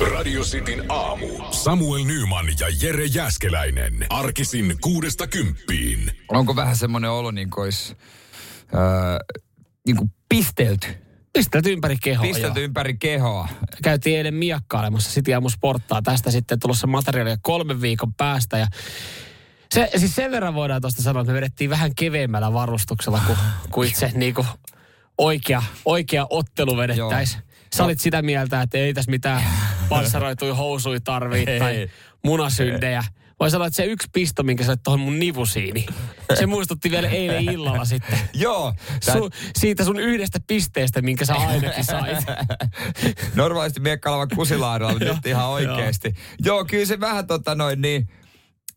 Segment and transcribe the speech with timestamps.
[0.00, 1.26] Radio Cityn aamu.
[1.50, 4.06] Samuel Nyman ja Jere Jäskeläinen.
[4.10, 6.12] Arkisin kuudesta kymppiin.
[6.28, 7.96] Onko vähän semmoinen olo, niin kuin olisi
[8.74, 8.80] öö,
[9.86, 10.86] niin kuin pistelty?
[11.32, 12.22] Pistelty ympäri kehoa.
[12.22, 12.64] Pistelty joo.
[12.64, 13.48] ympäri kehoa.
[13.82, 16.02] Käytiin eilen miakkailemassa City Aamu Sporttaa.
[16.02, 18.58] Tästä sitten tulossa materiaalia kolmen viikon päästä.
[18.58, 18.66] Ja
[19.74, 23.38] se, siis sen verran voidaan tuosta sanoa, että me vedettiin vähän keveämmällä varustuksella kuin,
[23.70, 24.46] kuin itse niin kuin
[25.18, 27.47] oikea, oikea ottelu vedettäisiin.
[27.74, 29.42] Sä olit sitä mieltä, että ei tässä mitään
[29.88, 31.90] panssaroituja housuja tarvii tai
[32.24, 33.04] munasyndejä.
[33.40, 35.86] Vai sanoa, että se yksi pisto, minkä sä tuohon mun nivusiini,
[36.38, 38.18] se muistutti vielä eilen illalla sitten.
[38.34, 38.74] Joo.
[39.04, 42.18] Tää, Su, siitä sun yhdestä pisteestä, minkä sä ainakin sait.
[43.34, 46.14] normaalisti miekkalavan kusilaadalla nyt ihan oikeasti.
[46.44, 48.08] Joo, kyllä se vähän tota noin niin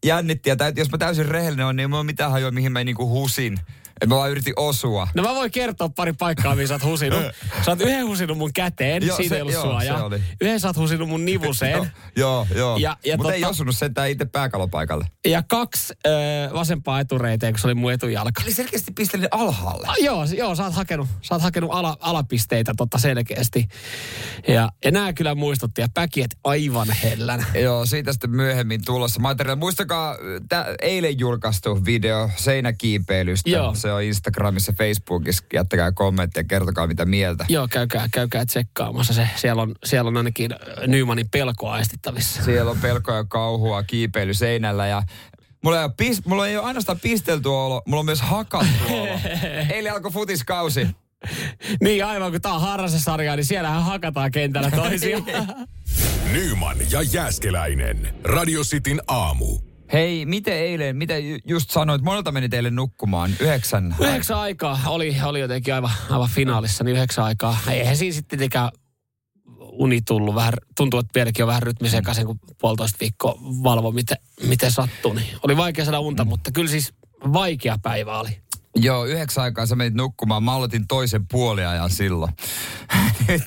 [0.05, 0.49] jännitti.
[0.49, 2.83] Ja täytyy, jos mä täysin rehellinen on, niin mulla ei ole mitään hajua, mihin mä
[2.83, 3.59] niinku husin.
[4.01, 5.07] Et mä vaan yritin osua.
[5.15, 7.23] No mä voin kertoa pari paikkaa, mihin sä oot husinut.
[7.65, 9.97] Sä oot yhden husinut mun käteen, Joo, siitä se- ei ollut joo, suojaa.
[9.97, 10.21] se oli.
[10.41, 11.77] Yhden sä oot husinut mun nivuseen.
[12.17, 12.57] Joo, joo.
[12.57, 12.77] joo.
[12.77, 15.05] Ja- ja Mutta ei tota- osunut sentään itse pääkalopaikalle.
[15.27, 16.09] Ja kaksi ö,
[16.53, 18.41] vasempaa etureiteen, kun se oli mun etujalka.
[18.43, 19.87] Eli selkeästi pistelin alhaalle.
[19.87, 23.67] Ah, joo, joo, sä oot hakenut, sä oot hakenut ala, alapisteitä totta selkeästi.
[24.47, 27.45] Ja, ja nää kyllä muistutti, ja päkiet aivan hellänä.
[27.61, 29.59] Joo, siitä sitten myöhemmin tulossa materiaalia.
[29.59, 30.15] Muistakaa
[30.49, 33.49] tä, eilen julkaistu video seinäkiipeilystä.
[33.49, 33.75] Joo.
[33.75, 35.43] Se on Instagramissa, Facebookissa.
[35.53, 37.45] Jättäkää kommentteja, kertokaa mitä mieltä.
[37.49, 39.29] Joo, käykää, käykää tsekkaamassa se.
[39.35, 40.51] Siellä on, siellä on ainakin
[40.87, 42.43] Nymanin pelkoa aistittavissa.
[42.43, 45.03] Siellä on pelkoa ja kauhua kiipeily seinällä ja
[45.63, 49.19] Mulla ei, ole pis, mulla ei ole ainoastaan pistelty olo, mulla on myös hakattu olo.
[49.73, 50.87] Eilen alkoi futiskausi.
[51.81, 55.23] Niin aivan, kun tää on harrasesarja, niin siellähän hakataan kentällä toisiaan.
[56.33, 58.13] Nyman ja Jäskeläinen.
[58.23, 59.70] Radio Cityn aamu.
[59.93, 63.31] Hei, miten eilen, mitä ju- just sanoit, monelta meni teille nukkumaan?
[63.39, 63.95] Yhdeksän.
[63.99, 67.57] Yhdeksän aikaa oli, oli jotenkin aivan, aivan finaalissa, niin yhdeksän aikaa.
[67.69, 68.69] Eihän siinä sitten tietenkään
[69.57, 70.35] uni tullut.
[70.35, 74.17] Vähän, tuntuu, että vieläkin on vähän rytmi sekaisin, kun puolitoista viikkoa valvo, miten,
[74.47, 75.13] miten sattuu.
[75.13, 76.93] Niin oli vaikea saada unta, mutta kyllä siis
[77.33, 78.41] vaikea päivä oli.
[78.75, 80.43] Joo, yhdeksän aikaa sä menit nukkumaan.
[80.43, 82.33] Mä aloitin toisen puoliajan silloin.
[83.27, 83.43] Nyt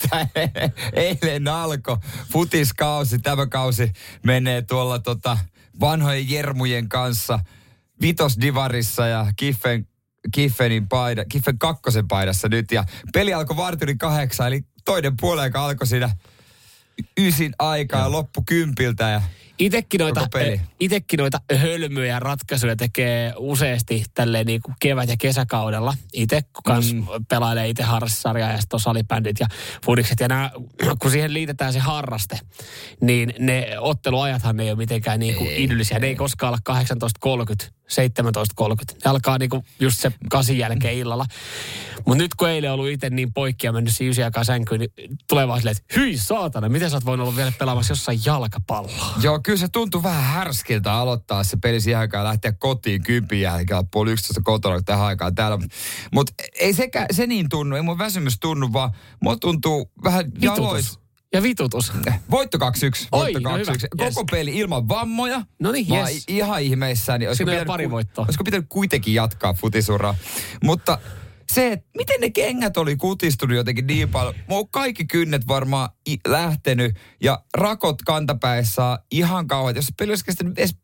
[0.93, 1.97] eilen alkoi
[2.33, 3.19] futiskausi.
[3.19, 5.39] Tämä kausi menee tuolla tota
[5.81, 7.39] vanhojen jermujen kanssa
[8.01, 9.87] vitosdivarissa ja Kiffen,
[10.33, 12.73] Kiffenin paida, Kiffen kakkosen paidassa nyt.
[12.73, 16.11] Ja peli alkoi varturi kahdeksan, eli toinen puoliaika alkoi siinä
[17.21, 19.09] ysin aikaa ja loppu kympiltä.
[19.09, 19.23] Ja
[19.59, 20.29] Itekin noita,
[20.81, 25.95] itekin noita hölmöjä ratkaisuja tekee useasti tälleen niin kuin kevät- ja kesäkaudella.
[26.13, 27.07] Itse, kun kans mm.
[27.29, 29.47] pelailee itse harrastesarjaa ja sitten on salibändit ja
[29.85, 30.21] fudikset.
[30.21, 30.51] Ja nää,
[30.99, 32.39] kun siihen liitetään se harraste,
[33.01, 35.99] niin ne otteluajathan ne ei ole mitenkään niin kuin idyllisiä.
[35.99, 36.83] Ne ei koskaan olla
[37.65, 38.95] 18.30, 17.30.
[39.05, 41.27] Ne alkaa niin kuin just se kasin jälkeen illalla.
[42.07, 45.49] Mutta nyt kun eilen ollut itse niin poikki ja mennyt siinä aikaa sänkyyn, niin tulee
[45.49, 49.15] vaan silleen, että hyi saatana, miten sä oot voinut olla vielä pelaamassa jossain jalkapalloa?
[49.23, 53.41] Joo, kyllä se tuntuu vähän härskiltä aloittaa se peli siihen aikaan ja lähteä kotiin kympin
[53.41, 55.59] jälkeen, puoli yksitoista kotona tähän aikaan täällä.
[56.13, 58.91] Mutta ei sekä, se niin tunnu, ei mun väsymys tunnu, vaan
[59.21, 61.04] mua tuntuu vähän jalois.
[61.35, 61.93] Ja vitutus.
[62.31, 62.61] Voitto 2-1.
[63.13, 63.59] Oi, Voitto no 2-1.
[63.59, 64.15] hyvä, Koko yes.
[64.31, 65.43] peli ilman vammoja.
[65.61, 66.25] No niin, Mä oon yes.
[66.29, 67.27] ihan ihmeissäni.
[67.27, 68.25] Olisiko Siinä on jo pitänyt pari voittoa.
[68.25, 70.15] Olisiko pitänyt kuitenkin jatkaa futisuraa.
[70.65, 70.99] Mutta
[71.53, 74.35] se, että miten ne kengät oli kutistunut jotenkin niin paljon.
[74.49, 79.77] Mua on kaikki kynnet varmaan i- lähtenyt ja rakot kantapäissä ihan kauheat.
[79.77, 80.77] Jos se peli olisi kestänyt edes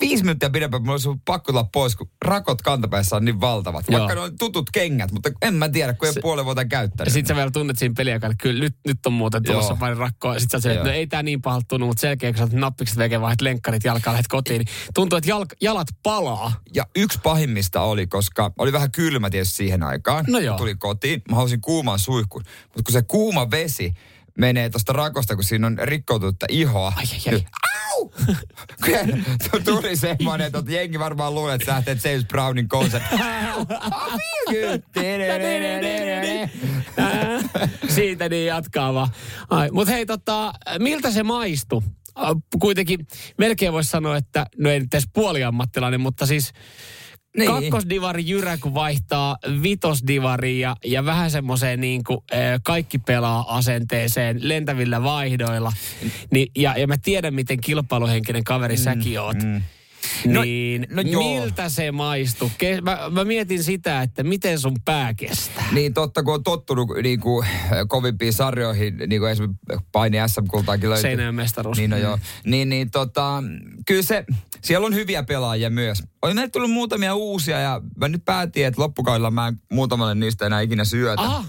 [0.00, 3.84] viisi minuuttia pidempään, mulla olisi pakko tulla pois, kun rakot kantapäissä on niin valtavat.
[3.88, 3.98] Joo.
[4.00, 7.12] Vaikka ne on tutut kengät, mutta en mä tiedä, kun ei puolen vuotta Ja käyttänyt.
[7.12, 9.76] sit sä vielä tunnet siinä peliaikaan, että kyllä nyt, nyt on muuten tulossa Joo.
[9.76, 10.34] pari rakkoa.
[10.34, 12.98] Ja sit sä että no ei tää niin pahalta tunnu, mutta selkeä, kun sä nappikset
[12.98, 16.52] veke vaihdat lenkkarit jalkaa, lähdet kotiin, niin tuntuu, että jalk, jalat palaa.
[16.74, 20.24] Ja yksi pahimmista oli, koska oli vähän kylmä tietysti siihen aikaan.
[20.28, 20.56] No joo.
[20.56, 22.42] Tuli kotiin, mä halusin kuuman suihkun.
[22.64, 23.92] Mutta kun se kuuma vesi
[24.38, 26.92] menee tuosta rakosta, kun siinä on rikkoutunutta ihoa.
[26.96, 27.32] Ai, ai, ai.
[27.34, 27.46] niin-
[28.84, 29.18] Kyllä
[29.64, 33.16] tuli semmoinen, että jengi varmaan luulee, että sä lähtee James Brownin konsertti.
[37.88, 39.08] Siitä niin jatkaa vaan.
[39.50, 41.82] Ai, Mut hei, tota, miltä se maistui?
[42.18, 42.28] Äh,
[42.60, 43.06] Kuitenkin
[43.38, 46.52] melkein voisi sanoa, että no ei nyt edes puoliammattilainen, mutta siis
[47.36, 47.50] Niin.
[47.50, 54.36] kakkosdivari Jyrä, kun vaihtaa vitosdivari ja, ja vähän semmoiseen niin kuin äh, kaikki pelaa asenteeseen
[54.40, 55.72] lentävillä vaihdoilla.
[56.30, 59.36] Niin, ja, ja mä tiedän, miten kilpailuhenkinen kaveri säkin oot.
[60.26, 61.22] No- Niin no joo.
[61.22, 62.50] miltä se maistuu?
[62.64, 65.64] Ke- mä, mä mietin sitä, että miten sun pää kestää.
[65.72, 67.46] Niin totta, kun on tottunut niin kuin,
[67.88, 71.02] kovimpiin sarjoihin, niin kuin esimerkiksi paini SM-kultaakin löytyy.
[71.02, 71.76] Seinäjoen mestaruus.
[71.78, 72.18] Niin no joo.
[72.44, 73.42] Niin, niin tota,
[73.86, 74.24] kyllä se,
[74.62, 76.02] siellä on hyviä pelaajia myös.
[76.22, 80.46] On näitä tullut muutamia uusia ja mä nyt päätin, että loppukaudella mä en muutamalle niistä
[80.46, 81.22] enää ikinä syötä.
[81.22, 81.44] Aha,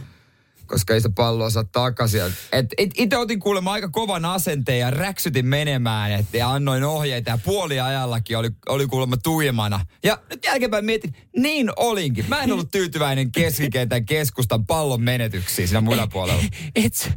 [0.66, 2.22] koska ei sitä palloa saa takaisin.
[2.52, 7.38] Et, itse otin kuulemma aika kovan asenteen ja räksytin menemään et, ja annoin ohjeita ja
[7.38, 9.86] puoliajallakin oli, oli kuulemma tuimana.
[10.04, 12.26] Ja nyt jälkeenpäin mietin, niin olinkin.
[12.28, 16.44] Mä en ollut tyytyväinen keskikentän keskustan pallon menetyksiin siinä muilla puolella.
[16.76, 17.12] Et,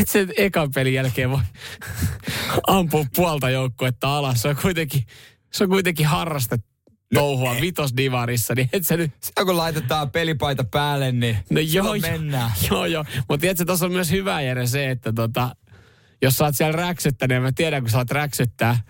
[0.00, 1.40] et sen ekan pelin jälkeen voi
[2.66, 4.42] ampua puolta joukkuetta alas.
[4.42, 5.06] Se on kuitenkin,
[5.52, 6.73] se on kuitenkin harrastettu
[7.14, 9.12] touhua vitosdivarissa, niin et sä nyt...
[9.20, 12.50] Sitä kun laitetaan pelipaita päälle, niin No joo, mennään.
[12.70, 13.04] joo, joo.
[13.28, 15.56] Mutta tiedätkö, tuossa on myös hyvä Jere se, että tota,
[16.22, 18.80] jos sä oot siellä räksyttänyt, ja mä tiedän, kun sä oot räksyttää,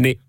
[0.00, 0.20] niin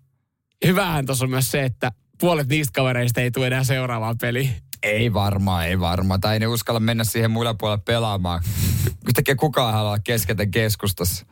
[0.66, 4.50] hyvähän tuossa on myös se, että puolet niistä kavereista ei tule enää seuraavaan peliin.
[4.84, 6.20] Ei varmaan, ei varmaan.
[6.20, 8.42] Tai ei ne uskalla mennä siihen muilla puolella pelaamaan.
[9.08, 11.26] Yhtäkkiä kukaan haluaa keskeltä keskustassa.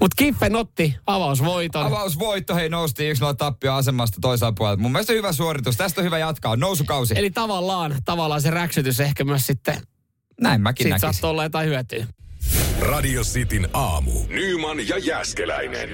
[0.00, 1.86] Mutta Kiffen otti avausvoiton.
[1.86, 4.82] Avausvoitto, hei noustiin yksi tappio asemasta toisaalta puolelta.
[4.82, 5.76] Mun mielestä hyvä suoritus.
[5.76, 6.56] Tästä on hyvä jatkaa.
[6.56, 7.14] Nousukausi.
[7.16, 9.76] Eli tavallaan, tavallaan se räksytys ehkä myös sitten,
[10.40, 11.14] Näin mäkin siitä näkisin.
[11.14, 12.06] saattoi olla jotain hyötyä.
[12.80, 14.12] Radio Cityn aamu.
[14.28, 15.88] Nyman ja Jäskeläinen.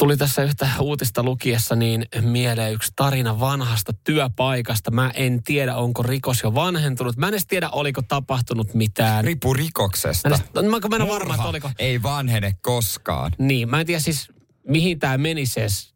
[0.00, 4.90] Tuli tässä yhtä uutista lukiessa niin mieleen yksi tarina vanhasta työpaikasta.
[4.90, 7.16] Mä en tiedä, onko rikos jo vanhentunut.
[7.16, 9.24] Mä en edes tiedä, oliko tapahtunut mitään.
[9.24, 10.28] Riippuu rikoksesta.
[10.28, 11.70] Mä en, edes- mä, mä en varma, että oliko.
[11.78, 13.32] Ei vanhene koskaan.
[13.38, 14.28] Niin, mä en tiedä siis,
[14.68, 15.94] mihin tämä menisi edes.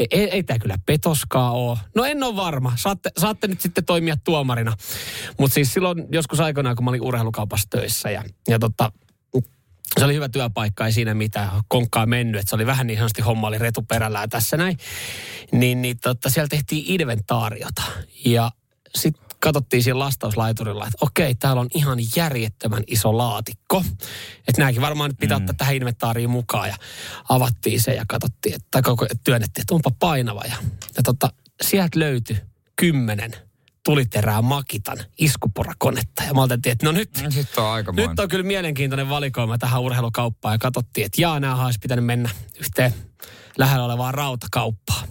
[0.00, 1.78] Ei, ei, ei tämä kyllä petoskaa ole.
[1.94, 2.72] No en ole varma.
[2.76, 4.76] Saatte, saatte nyt sitten toimia tuomarina.
[5.38, 8.92] Mutta siis silloin joskus aikoinaan, kun mä olin urheilukaupassa töissä ja, ja tota,
[9.98, 12.40] se oli hyvä työpaikka, ei siinä mitään konkkaa mennyt.
[12.40, 14.78] Et se oli vähän niin sanotusti homma oli retuperällä tässä näin.
[15.52, 17.82] Niin, niin tota, siellä tehtiin inventaariota.
[18.24, 18.50] Ja
[18.94, 23.84] sitten katsottiin siinä lastauslaiturilla, että okei, täällä on ihan järjettömän iso laatikko.
[24.48, 25.42] Että nämäkin varmaan nyt pitää mm.
[25.42, 26.68] ottaa tähän inventaariin mukaan.
[26.68, 26.76] Ja
[27.28, 30.42] avattiin se ja katsottiin, että, tai koko- työnnettiin, että onpa painava.
[30.44, 30.56] Ja,
[30.96, 32.36] ja tota, sieltä löytyi
[32.76, 33.45] kymmenen
[33.86, 36.22] tuliterää Makitan iskuporakonetta.
[36.22, 38.10] Ja mä ajattelin, että no nyt, Sitten on aikamoinen.
[38.10, 42.30] nyt on kyllä mielenkiintoinen valikoima tähän urheilukauppaan ja katsottiin, että jaa, nämä olisi pitänyt mennä
[42.60, 42.94] yhteen
[43.58, 45.08] lähellä olevaan rautakauppaan.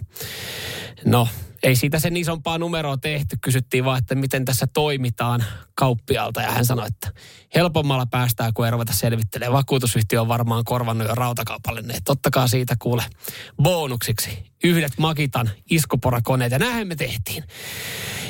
[1.04, 1.28] No,
[1.62, 3.36] ei siitä sen isompaa numeroa tehty.
[3.40, 5.44] Kysyttiin vaan, että miten tässä toimitaan
[5.74, 6.42] kauppialta.
[6.42, 7.12] Ja hän sanoi, että
[7.54, 9.52] helpommalla päästään, kun ei ruveta selvittelemään.
[9.52, 11.94] Vakuutusyhtiö on varmaan korvannut jo rautakaupalle ne.
[12.08, 13.02] Ottakaa siitä kuule
[13.62, 16.52] bonuksiksi yhdet Makitan iskuporakoneet.
[16.52, 17.44] Ja näinhän me tehtiin.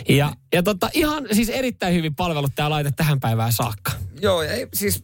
[0.08, 3.92] Ja, ja tota, ihan siis erittäin hyvin palvelut tämä laite tähän päivään saakka.
[4.20, 5.02] Joo, ei siis...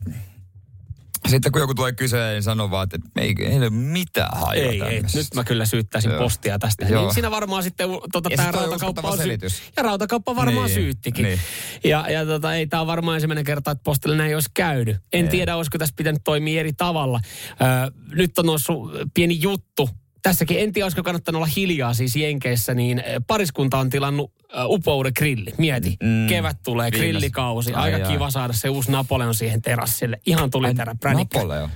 [1.28, 4.82] Sitten kun joku tulee kyselemään, niin sanoo vaan, että ei, ei ole mitään hajua Ei,
[4.82, 5.02] ei.
[5.02, 6.20] Nyt mä kyllä syyttäisin Joo.
[6.22, 6.86] postia tästä.
[6.86, 7.02] Joo.
[7.04, 9.62] Niin siinä varmaan sitten tota, Ja tämä rautakauppa on selitys.
[9.76, 11.24] Ja rautakauppa varmaan Niin, syyttikin.
[11.24, 11.38] niin.
[11.84, 14.96] Ja, ja tota, ei tämä on varmaan ensimmäinen kerta, että postille näin olisi käynyt.
[15.12, 15.30] En Ei.
[15.30, 17.20] tiedä, olisiko tässä pitänyt toimia eri tavalla.
[17.50, 19.88] Ö, nyt on noussut pieni juttu.
[20.22, 24.64] Tässäkin en tiedä, olisiko kannattanut olla hiljaa siis Jenkeissä, niin ö, pariskunta on tilannut ö,
[24.64, 25.50] upouden grilli.
[25.58, 26.26] Mieti, Mm.
[26.28, 27.72] kevät tulee, Viimeis- grillikausi.
[27.72, 28.10] Ai Aika jaa.
[28.12, 30.20] kiva saada se uusi Napoleon siihen terassille.
[30.26, 31.38] Ihan tuli terä pränikkä.
[31.38, 31.70] Napoleon.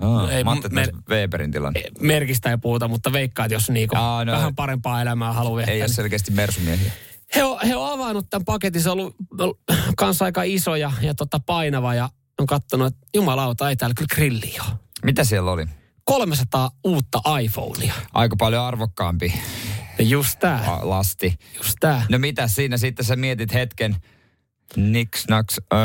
[0.00, 1.16] Aa, Ei, mä ajattelin, me- että me...
[1.16, 1.82] Weberin tilanne.
[2.00, 4.32] merkistä ei puhuta, mutta veikkaa, että jos niinku Aa, no.
[4.32, 5.62] vähän parempaa elämää haluaa.
[5.62, 6.92] Ei ole niin- selkeästi mersumiehiä.
[7.36, 9.60] he, on, he on avannut tämän paketin, se on ollut, ollut
[9.96, 12.08] kanssa aika iso ja, ja tota painava ja
[12.38, 14.76] on katsonut, että jumalauta, ei täällä kyllä grilli ole.
[15.04, 15.66] Mitä siellä oli?
[16.06, 17.94] 300 uutta iPhonea.
[18.14, 19.32] Aika paljon arvokkaampi
[19.98, 21.34] Ja just tää, lasti.
[21.56, 22.02] just tää.
[22.08, 23.96] No mitä siinä sitten sä mietit hetken,
[24.76, 25.78] niks naks, öö,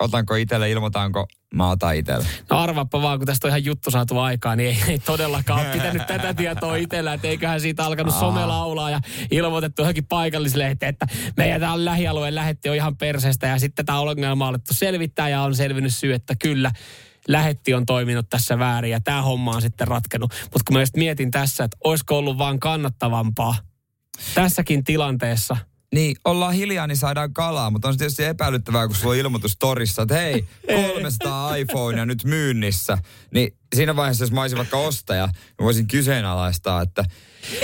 [0.00, 2.26] otanko itselle, ilmoitanko, mä otan itselle.
[2.50, 5.72] No arvaappa vaan, kun tästä on ihan juttu saatu aikaan, niin ei, ei todellakaan ole
[5.72, 9.00] pitänyt tätä tietoa itsellä, että eiköhän siitä alkanut some laulaa ja
[9.30, 14.44] ilmoitettu johonkin paikallislehteen, että meidän täällä lähialueen lähetti on ihan perseestä ja sitten tämä ongelma
[14.44, 16.72] on alettu selvittää ja on selvinnyt syy, että kyllä
[17.28, 20.32] lähetti on toiminut tässä väärin ja tämä homma on sitten ratkenut.
[20.42, 23.56] Mutta kun mä just mietin tässä, että olisiko ollut vaan kannattavampaa
[24.34, 25.56] tässäkin tilanteessa–
[25.94, 29.56] Niin, ollaan hiljaa, niin saadaan kalaa, mutta on se tietysti epäilyttävää, kun sulla on ilmoitus
[29.56, 30.44] torissa, että hei,
[30.92, 32.98] 300 iPhonea nyt myynnissä.
[33.30, 37.04] Niin siinä vaiheessa, jos mä olisin vaikka ostaja, mä voisin kyseenalaistaa, että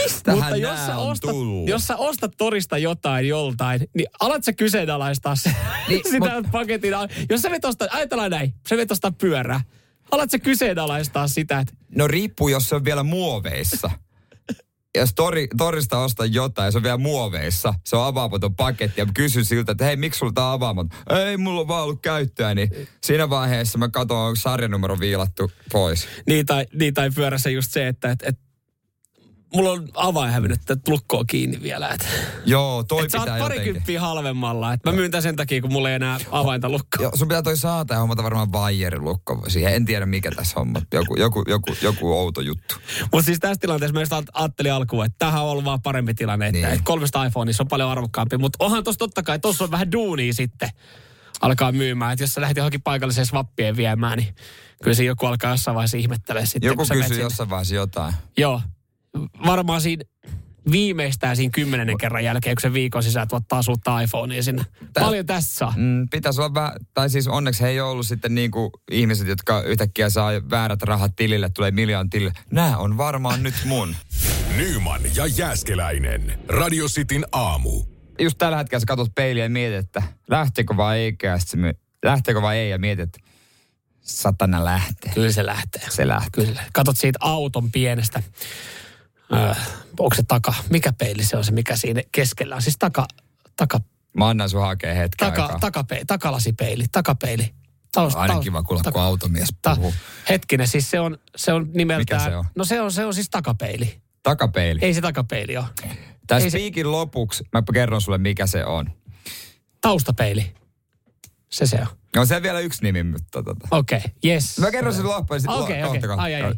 [0.02, 1.68] mistähän Mutta jos sä, ostat, tullut?
[1.68, 5.54] jos sä ostat torista jotain joltain, niin alat sä kyseenalaistaa se,
[5.88, 6.92] Niin, sitä paketin.
[7.30, 9.60] Jos sä vet ostaa, ajatellaan näin, sä vet ostaa pyörää.
[10.10, 13.90] Alat sä kyseenalaistaa sitä, että No riippuu, jos se on vielä muoveissa.
[14.98, 19.44] Jos tori, torista ostaa jotain se on vielä muoveissa, se on avaamaton paketti ja kysyn
[19.44, 20.98] siltä, että hei, miksi sulla tää on avaamaton?
[21.10, 26.08] Ei, mulla on vaan ollut käyttöä, niin siinä vaiheessa mä katson, onko sarjanumero viilattu pois.
[26.26, 28.38] niin tai, niin tai pyörässä just se, että et, et,
[29.54, 31.88] mulla on avain hävinnyt, että lukko on kiinni vielä.
[31.88, 32.06] Että
[32.44, 33.62] Joo, toi et sä oot pitää jotenkin.
[33.64, 34.72] parikymppiä halvemmalla.
[34.72, 37.02] Että mä myyn tän sen takia, kun mulla ei enää avainta lukkoa.
[37.02, 39.74] Joo, sun pitää toi saata ja hommata varmaan vaijerilukko siihen.
[39.74, 40.82] En tiedä mikä tässä homma.
[40.92, 42.74] Joku, joku, joku, joku outo juttu.
[43.12, 46.58] Mutta siis tässä tilanteessa mä ajattelin alkuun, että tämähän on ollut vaan parempi tilanne, että
[46.58, 46.68] Niin.
[46.70, 46.84] niin.
[46.84, 48.38] kolmesta iPhoneissa on paljon arvokkaampi.
[48.38, 50.68] Mutta onhan tossa totta kai, tossa on vähän duunia sitten.
[51.40, 52.12] alkaa myymään.
[52.12, 54.34] Että jos sä lähdet johonkin paikalliseen swappien viemään, niin
[54.82, 56.68] kyllä se joku alkaa jossain vaiheessa ihmettelee sitten.
[56.68, 58.14] Joku kysyy jossain vaiheessa jotain.
[58.36, 58.60] Joo.
[59.46, 60.04] Varmaan siinä
[60.72, 64.64] viimeistään siinä kymmenennen kerran jälkeen, kun se viikon sisään tuottaa uutta iPhonea sinne.
[64.92, 65.74] Tää- Paljon tässä saa.
[65.76, 69.62] Mm, pitäisi olla vähän, tai siis onneksi he ei ollut sitten niin kuin ihmiset, jotka
[69.62, 72.32] yhtäkkiä saa väärät rahat tilille, tulee miljoon tilille.
[72.50, 73.96] Nämä on varmaan nyt mun.
[74.56, 76.38] Nyman ja Jääskeläinen.
[76.48, 77.82] Radio Cityn aamu.
[78.18, 81.16] Just tällä hetkellä sä katsot peiliä ja mietit, että lähteekö vai ei,
[82.04, 83.18] lähteekö vai ei, ja mietit, että
[84.00, 85.12] satana lähtee.
[85.14, 85.82] Kyllä se lähtee.
[85.90, 86.46] Se lähtee.
[86.46, 86.62] Kyllä.
[86.72, 88.22] Katot siitä auton pienestä.
[89.32, 89.54] Öö,
[89.98, 90.54] onko se taka?
[90.70, 92.62] Mikä peili se on se, mikä siinä keskellä on?
[92.62, 93.06] Siis taka,
[93.56, 93.80] taka,
[94.16, 95.58] Mä annan sun hakea hetken taka, aikaa.
[95.58, 97.54] takapeili, takalasipeili, takapeili.
[97.92, 99.94] Taust, Aina taust- kiva kuulla, taka- kun automies ta- puhuu.
[100.28, 102.20] Hetkinen, siis se on, se on nimeltään...
[102.22, 102.44] Mikä se on?
[102.56, 104.00] No se on, se on siis takapeili.
[104.22, 104.78] Takapeili.
[104.82, 105.64] Ei se takapeili ole.
[106.26, 108.90] Tässä ei se- lopuksi mä kerron sulle, mikä se on.
[109.80, 110.54] Taustapeili.
[111.50, 111.86] Se se on.
[112.16, 113.68] On se vielä yksi nimi, mutta tota.
[113.70, 114.58] Okei, okay, yes.
[114.58, 116.08] Mä kerron sen loppuun ja sitten Okei, kohta, okei.
[116.08, 116.54] kohta, Ai, ai, ai.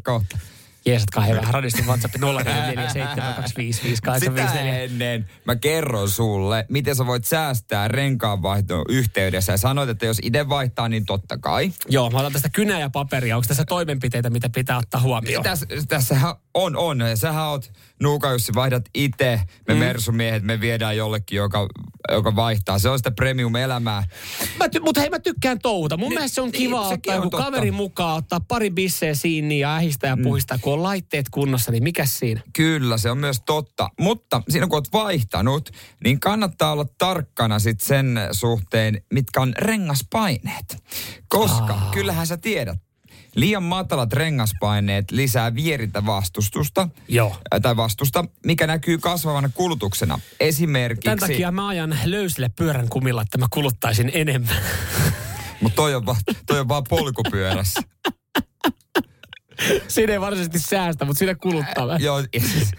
[0.85, 1.53] Jeesatkaa he vähän.
[1.53, 2.19] Radistin WhatsApp 0447255854.
[4.19, 9.51] Sitä ennen mä kerron sulle, miten sä voit säästää renkaanvaihdon yhteydessä.
[9.53, 11.71] Ja sanoit, että jos itse vaihtaa, niin totta kai.
[11.89, 13.35] Joo, mä otan tästä kynää ja paperia.
[13.37, 15.43] Onko tässä toimenpiteitä, mitä pitää ottaa huomioon?
[15.43, 16.99] Tässä, tässähän on, on.
[16.99, 17.71] Ja sähän oot
[18.01, 19.41] Nuuka Jussi, vaihdat itse.
[19.67, 19.79] Me mm.
[19.79, 21.67] mersumiehet, me viedään jollekin, joka,
[22.11, 22.79] joka vaihtaa.
[22.79, 24.03] Se on sitä premium-elämää.
[24.59, 25.97] Mä ty- mutta hei, mä tykkään touhuta.
[25.97, 29.53] Mun Niin, mielestä se on niin, kiva ottaa joku kaveri mukaan, ottaa pari bisseä siinä
[29.53, 30.57] ja ähistää ja puhistaa.
[30.73, 32.41] Kun on laitteet kunnossa, niin mikä siinä?
[32.53, 33.89] Kyllä, se on myös totta.
[33.99, 35.69] Mutta siinä kun oot vaihtanut,
[36.03, 40.83] niin kannattaa olla tarkkana sit sen suhteen, mitkä on rengaspaineet.
[41.27, 41.91] Koska Aa.
[41.91, 42.79] kyllähän sä tiedät,
[43.35, 46.89] liian matalat rengaspaineet lisää vierintä vastustusta.
[47.07, 47.35] Joo.
[47.61, 50.19] Tai vastusta, mikä näkyy kasvavana kulutuksena.
[50.39, 51.03] Esimerkiksi...
[51.03, 54.55] Tämän takia mä ajan löysille pyörän kumilla, että mä kuluttaisin enemmän.
[55.61, 56.15] Mutta toi on, va,
[56.45, 57.81] toi on vaan polkupyörässä.
[59.87, 62.01] siinä ei varsinaisesti säästä, mutta siinä kuluttaa vähän.
[62.01, 62.71] Joo, siis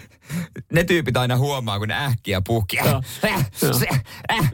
[0.73, 2.77] ne tyypit aina huomaa, kun ne ähkiä puhki.
[2.77, 3.03] Joo.
[3.25, 3.87] Äh, se,
[4.33, 4.53] äh.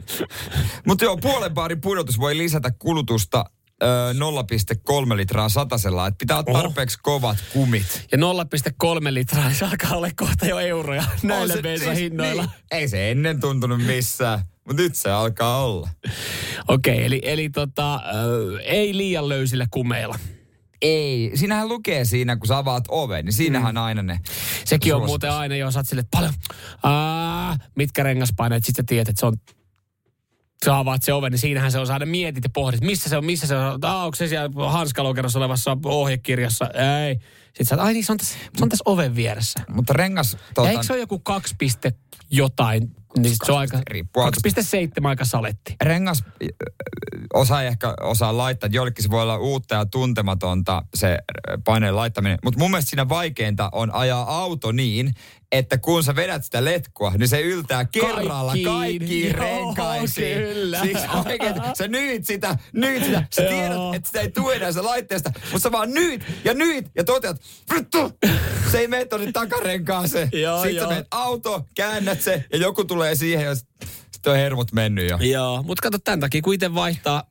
[0.87, 3.45] Mutta joo, puolen baarin pudotus voi lisätä kulutusta
[3.83, 3.85] ö,
[5.11, 6.07] 0,3 litraa satasella.
[6.07, 6.61] Että pitää olla Oho.
[6.61, 8.07] tarpeeksi kovat kumit.
[8.11, 12.41] Ja 0,3 litraa, niin se alkaa olla kohta jo euroja näillä se- hinnoilla.
[12.43, 15.89] Niin, ei se ennen tuntunut missään, mutta nyt se alkaa olla.
[16.67, 18.01] Okei, eli, eli tota, äh,
[18.63, 20.19] ei liian löysillä kumeilla.
[20.81, 23.81] Ei, siinähän lukee siinä, kun sä avaat oven, niin siinähän Mm.
[23.81, 24.19] aina ne...
[24.65, 25.11] Sekin on suositus.
[25.11, 26.33] muuten aina jo, saat sille, että paljon,
[26.83, 29.33] aa, mitkä rengaspaineet, sit sä tiedät, että se on
[30.65, 33.25] sä avaat se oven, niin siinähän se on saada mietit ja pohdit, missä se on,
[33.25, 36.65] missä se on, ah, onko se siellä hanskalokerossa olevassa ohjekirjassa,
[37.05, 37.19] ei.
[37.47, 39.59] Sitten sä, ai niin, se on tässä, se on tässä oven vieressä.
[39.69, 40.31] Mutta rengas...
[40.31, 41.93] Tuota, Tota, eikö se ole joku 2 piste
[42.31, 44.49] jotain, niin se on aika, Riippuu autosta.
[45.01, 45.75] 2,7 aika saletti.
[45.83, 46.45] rengas ö,
[47.33, 51.57] osa ei ehkä osaa laittaa, että jollekin se voi olla uutta ja tuntematonta se ö,
[51.65, 52.37] paineen laittaminen.
[52.43, 55.13] Mutta mun mielestä siinä vaikeinta on ajaa auto niin,
[55.51, 58.67] että kun sä vedät sitä letkua, niin se yltää kerralla Kaikkiin.
[58.67, 60.37] kaikkiin Joo, renkaisiin.
[60.37, 60.81] kyllä.
[60.81, 63.23] Siksi oikein, sä nyyt sitä, nyyt sitä.
[63.35, 66.85] Sä tiedät, että sitä ei tule enää se laitteesta, mutta sä vaan nyyt ja nyyt
[66.95, 67.41] ja toteat,
[67.73, 68.11] vittu,
[68.71, 70.29] se ei mene tonne takarenkaaseen.
[70.33, 74.71] Joo, Sitten sä menet auto, käännät se ja joku tulee siihen ja sitten on hermot
[74.71, 75.17] mennyt jo.
[75.17, 77.30] Joo, mutta kato tämän takia, kun itse vaihtaa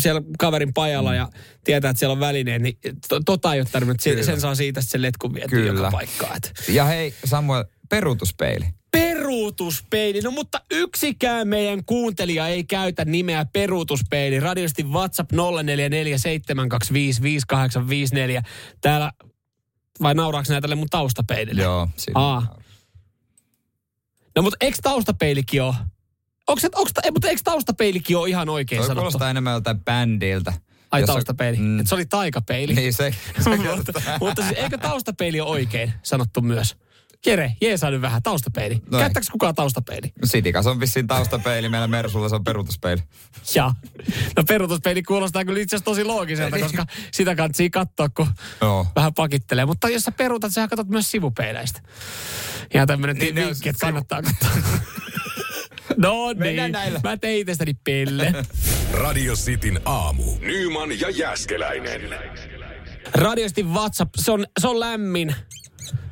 [0.00, 1.28] siellä kaverin pajalla ja
[1.64, 4.00] tietää, että siellä on välineen, niin to, tota ei ole tarvinnut.
[4.00, 4.26] Sen, Kyllä.
[4.26, 5.80] sen saa siitä sen letkun vietyä Kyllä.
[5.80, 6.36] joka paikkaan.
[6.36, 6.52] Et.
[6.68, 8.64] Ja hei Samuel, peruutuspeili.
[8.90, 10.20] Peruutuspeili.
[10.20, 14.40] No mutta yksikään meidän kuuntelija ei käytä nimeä peruutuspeili.
[14.40, 15.36] Radiosti WhatsApp 0447255854.
[18.80, 19.12] Täällä,
[20.02, 21.62] vai nauraako näitä tälle mun taustapeilille?
[21.62, 21.88] Joo.
[21.96, 22.20] Siinä.
[22.20, 22.56] Aa.
[24.36, 25.74] No mutta eikö taustapeilikin ole?
[26.48, 29.00] Onko se, onko, ei, mutta eikö taustapeilikin ole ihan oikein Toi sanottu?
[29.00, 30.52] kuulostaa enemmän joltain bändiltä.
[30.90, 31.56] Ai Jossa- taustapeili.
[31.56, 32.74] Mm, Et se oli taikapeili.
[32.74, 36.76] niin se, se mutta, mutta siis eikö taustapeili ole oikein sanottu myös?
[37.26, 38.74] Jere, jeesaa nyt vähän, taustapeili.
[38.74, 39.02] No No ei.
[39.04, 40.12] Käyttääkö kukaan taustapeili?
[40.24, 43.02] Sitikas on vissiin taustapeili, meillä Mersulla se on peruutuspeili.
[43.54, 43.72] Ja.
[44.36, 46.64] No peruutuspeili kuulostaa kyllä itse asiassa tosi loogiselta, Niin.
[46.66, 48.26] koska sitä kannattaa katsoa, kun
[48.60, 48.86] Joo.
[48.96, 49.64] vähän pakittelee.
[49.66, 51.80] Mutta jos sä peruutat, sä katsot myös sivupeileistä.
[52.74, 54.50] Ja tämmönen Niin, niin, ne on vinkki, että kannattaa katsoa.
[55.96, 57.00] no niin, näillä.
[57.04, 58.32] mä tein itsestäni pelle.
[58.92, 60.24] Radio Cityn aamu.
[60.40, 62.00] Nyman ja Jääskeläinen.
[63.14, 65.34] Radiosti WhatsApp, se on, se on lämmin.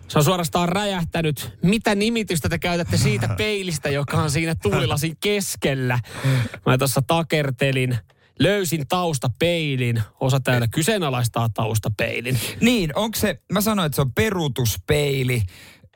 [0.09, 1.59] Se on suorastaan räjähtänyt.
[1.62, 5.99] Mitä nimitystä te käytätte siitä peilistä, joka on siinä tuulilasin keskellä?
[6.67, 7.99] Mä tuossa takertelin.
[8.39, 10.03] Löysin taustapeilin.
[10.21, 12.39] Osa täällä kyseenalaistaa taustapeilin.
[12.61, 15.43] Niin, onko se, mä sanoin, että se on peruutuspeili.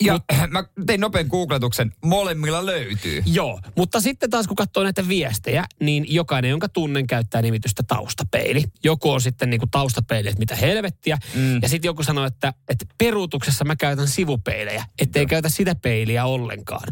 [0.00, 3.23] Ja Mut, mä tein nopean googletuksen, molemmilla löytyy.
[3.26, 8.65] Joo, mutta sitten taas kun katsoo näitä viestejä, niin jokainen, jonka tunnen, käyttää nimitystä taustapeili.
[8.85, 11.19] Joku on sitten niin kuin taustapeili, että mitä helvettiä.
[11.35, 11.62] Mm.
[11.62, 15.29] Ja sitten joku sanoo, että, että peruutuksessa mä käytän sivupeilejä, ettei Joo.
[15.29, 16.88] käytä sitä peiliä ollenkaan.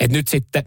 [0.00, 0.64] Että nyt sitten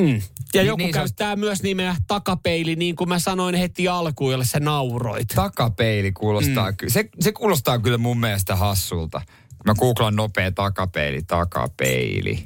[0.00, 0.06] Mm.
[0.06, 0.20] Ja
[0.54, 1.38] niin, joku niin, käyttää on...
[1.38, 5.28] myös nimeä takapeili, niin kuin mä sanoin heti alkuun, jolle se nauroit.
[5.34, 6.76] Takapeili kuulostaa mm.
[6.76, 6.92] kyllä.
[6.92, 9.22] Se, se kuulostaa kyllä mun mielestä hassulta.
[9.64, 12.44] Mä googlan nopea takapeili, takapeili.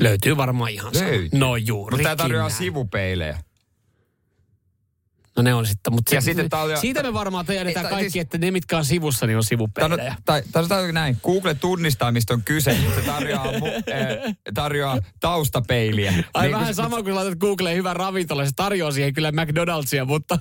[0.00, 1.28] Löytyy varmaan ihan Löytyy.
[1.38, 1.96] No juuri.
[1.96, 3.38] Mutta tämä tarjoaa sivupeilejä.
[5.36, 8.38] No ne on sitten, mutta ja se, sitten siitä me varmaan tiedetään kaikki, siis, että
[8.38, 10.16] ne mitkä on sivussa, niin on sivupeilejä.
[10.24, 16.14] Tai näin, Google tunnistaa, mistä on kyse, se tarjoaa, mu, äh, tarjoaa taustapeiliä.
[16.34, 20.38] Ai niin, vähän sama kuin laitat Googleen hyvä ravintola, se tarjoaa siihen kyllä McDonald'sia, mutta,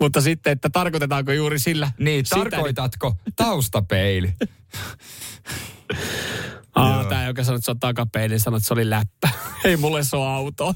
[0.00, 4.32] mutta sitten, että tarkoitetaanko juuri sillä Niin, sitä, tarkoitatko taustapeili?
[6.74, 9.28] Aa, tää, joka sanoi, että se on takapeili, niin sanoi, että se oli läppä.
[9.64, 10.74] Ei mulle se on auto.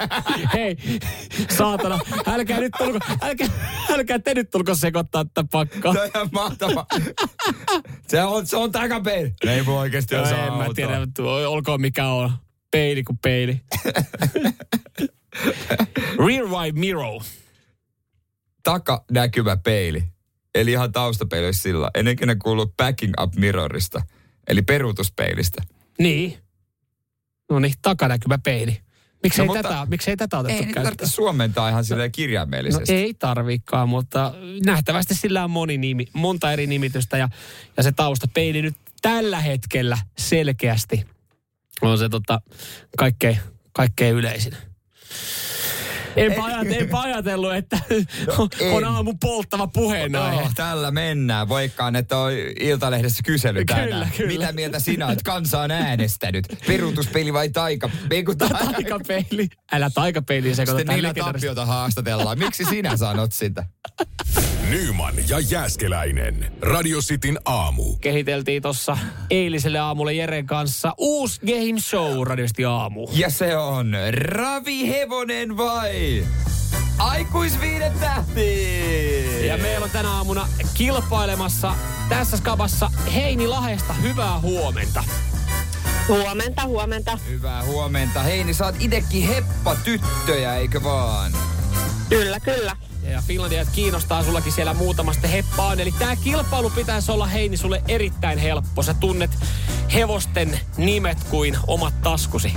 [0.54, 0.76] Hei,
[1.50, 3.48] saatana, älkää nyt tulko, älkää,
[3.90, 5.92] älkää te nyt tulko sekoittaa tätä pakkaa.
[5.92, 6.86] Se on ihan mahtava.
[8.08, 9.34] Se on, se on takapeili.
[9.46, 11.06] Ei voi oikeasti no, en mä tiedä,
[11.48, 12.32] olkoon mikä on.
[12.70, 13.60] Peili kuin peili.
[16.26, 17.22] Rear wide mirror.
[18.62, 20.04] Taka näkyvä peili.
[20.54, 21.90] Eli ihan taustapeili sillä.
[21.94, 24.02] En ikinä kuullut backing up mirrorista–
[24.50, 25.62] Eli peruutuspeilistä.
[25.98, 26.38] Niin.
[27.50, 28.80] No niin, takanäkymä peili.
[29.22, 30.96] Miksei, no, tätä, miksei tätä otettu ei käyttöön?
[31.00, 32.92] Ei suomentaa ihan silleen kirjaimellisesti.
[32.92, 34.34] No ei tarvikaan, mutta
[34.66, 37.28] nähtävästi sillä on moni nimi, monta eri nimitystä ja,
[37.76, 41.06] ja se taustapeili nyt tällä hetkellä selkeästi
[41.82, 42.40] on se tota,
[42.98, 43.38] kaikkein,
[43.72, 44.56] kaikkein yleisin.
[46.16, 47.78] Enpä, ajat, enpä ajatellut, että
[48.26, 50.42] no, on aamun polttava puheenaihe.
[50.42, 51.48] No, tällä mennään.
[51.48, 53.88] Voikkaan, että on Iltalehdessä kysely tänään.
[53.88, 54.32] Kyllä, kyllä.
[54.32, 55.22] Mitä mieltä sinä olet?
[55.22, 56.46] Kansa on äänestänyt.
[56.66, 57.90] Peruutuspeli vai taika?
[58.10, 59.48] Eiku, ta- taikapeili.
[59.72, 60.78] Älä taikapeiliin sekoita.
[60.78, 62.38] Sitten Nilla Tapiota haastatellaan.
[62.38, 63.64] Miksi sinä sanot sitä?
[64.70, 66.52] Nyman ja Jääskeläinen.
[66.62, 67.96] Radio Cityn aamu.
[67.96, 68.98] Kehiteltiin tuossa
[69.30, 73.08] eiliselle aamulle Jeren kanssa uusi game show Radio City aamu.
[73.12, 76.24] Ja se on Ravi Hevonen vai
[76.98, 79.46] Aikuisviiden tähti!
[79.46, 81.74] Ja meillä on tänä aamuna kilpailemassa
[82.08, 83.92] tässä skabassa Heini Lahesta.
[83.92, 85.04] Hyvää huomenta.
[86.08, 87.18] Huomenta, huomenta.
[87.28, 88.22] Hyvää huomenta.
[88.22, 91.32] Heini, sä oot itekin heppa tyttöjä, eikö vaan?
[92.08, 92.76] Kyllä, kyllä.
[93.10, 95.80] Ja Finlandia kiinnostaa sullakin siellä muutamasta heppaan.
[95.80, 98.82] Eli tämä kilpailu pitäisi olla Heini sulle erittäin helppo.
[98.82, 99.30] Sä tunnet
[99.94, 102.54] hevosten nimet kuin omat taskusi.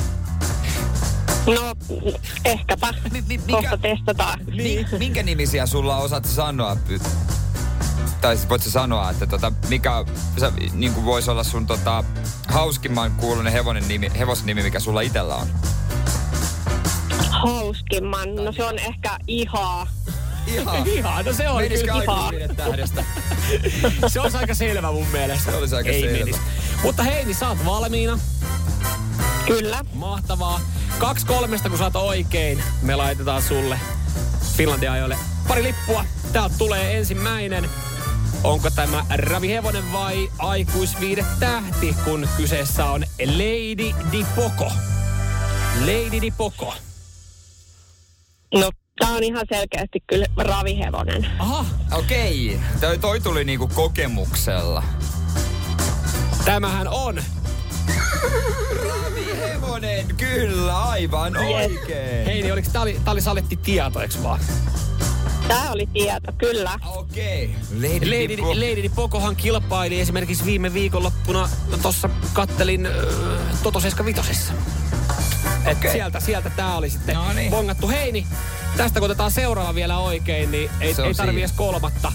[1.45, 1.75] No,
[2.45, 2.93] ehkäpä.
[3.11, 4.39] Mi- mi- mikä, Kohta testataan.
[4.45, 6.77] Mi- minkä nimisiä sulla osaat sanoa?
[8.21, 10.05] Tai siis voit sanoa, että tota, mikä
[10.39, 12.03] sä, niin kuin voisi olla sun tota,
[12.47, 15.47] hauskimman kuulunen hevonen nimi, hevosen nimi, mikä sulla itellä on?
[17.29, 18.35] Hauskimman?
[18.35, 19.87] No se on ehkä Ihaa.
[20.47, 20.87] Ihan.
[20.97, 22.53] Ihan, no se on Menisikö kyllä.
[22.55, 23.03] tähdestä?
[24.07, 25.51] se olisi aika selvä mun mielestä.
[25.51, 26.17] Se olisi aika Ei selvä.
[26.17, 26.35] Menis.
[26.83, 28.19] Mutta hei, niin sä oot valmiina.
[29.47, 29.79] Kyllä.
[29.93, 30.59] Mahtavaa.
[30.99, 33.79] Kaksi kolmesta, kun saat oikein, me laitetaan sulle
[34.57, 36.05] Finlandia ajoille pari lippua.
[36.33, 37.69] Täältä tulee ensimmäinen.
[38.43, 44.71] Onko tämä Ravi Hevonen vai aikuisviide tähti, kun kyseessä on Lady Di Poco?
[45.79, 46.73] Lady Di Poco.
[48.53, 48.71] No,
[49.03, 51.27] tää on ihan selkeästi kyllä ravihevonen.
[51.39, 52.55] Aha, okei.
[52.55, 52.79] Okay.
[52.81, 54.83] Toi, toi tuli niinku kokemuksella.
[56.45, 57.23] Tämähän on
[58.89, 61.71] Ravihevonen, kyllä, aivan yes.
[61.71, 62.25] oikein.
[62.25, 64.39] Hei, niin oliko tää oli, tää oli saletti tieto, eikö vaan?
[65.47, 66.79] Tää oli tieto, kyllä.
[66.85, 67.45] Okei.
[67.45, 67.93] Okay.
[67.93, 71.49] Lady, Lady, Di Lady Pokohan kilpaili esimerkiksi viime viikonloppuna,
[71.81, 72.93] tuossa kattelin äh,
[73.63, 74.53] Toto 75.
[75.71, 75.91] Okay.
[75.91, 77.51] sieltä, sieltä tää oli sitten no niin.
[77.51, 77.87] bongattu.
[77.89, 78.27] Hei, niin
[78.77, 82.11] tästä kun otetaan seuraava vielä oikein, niin ei, ei tarvi edes kolmatta.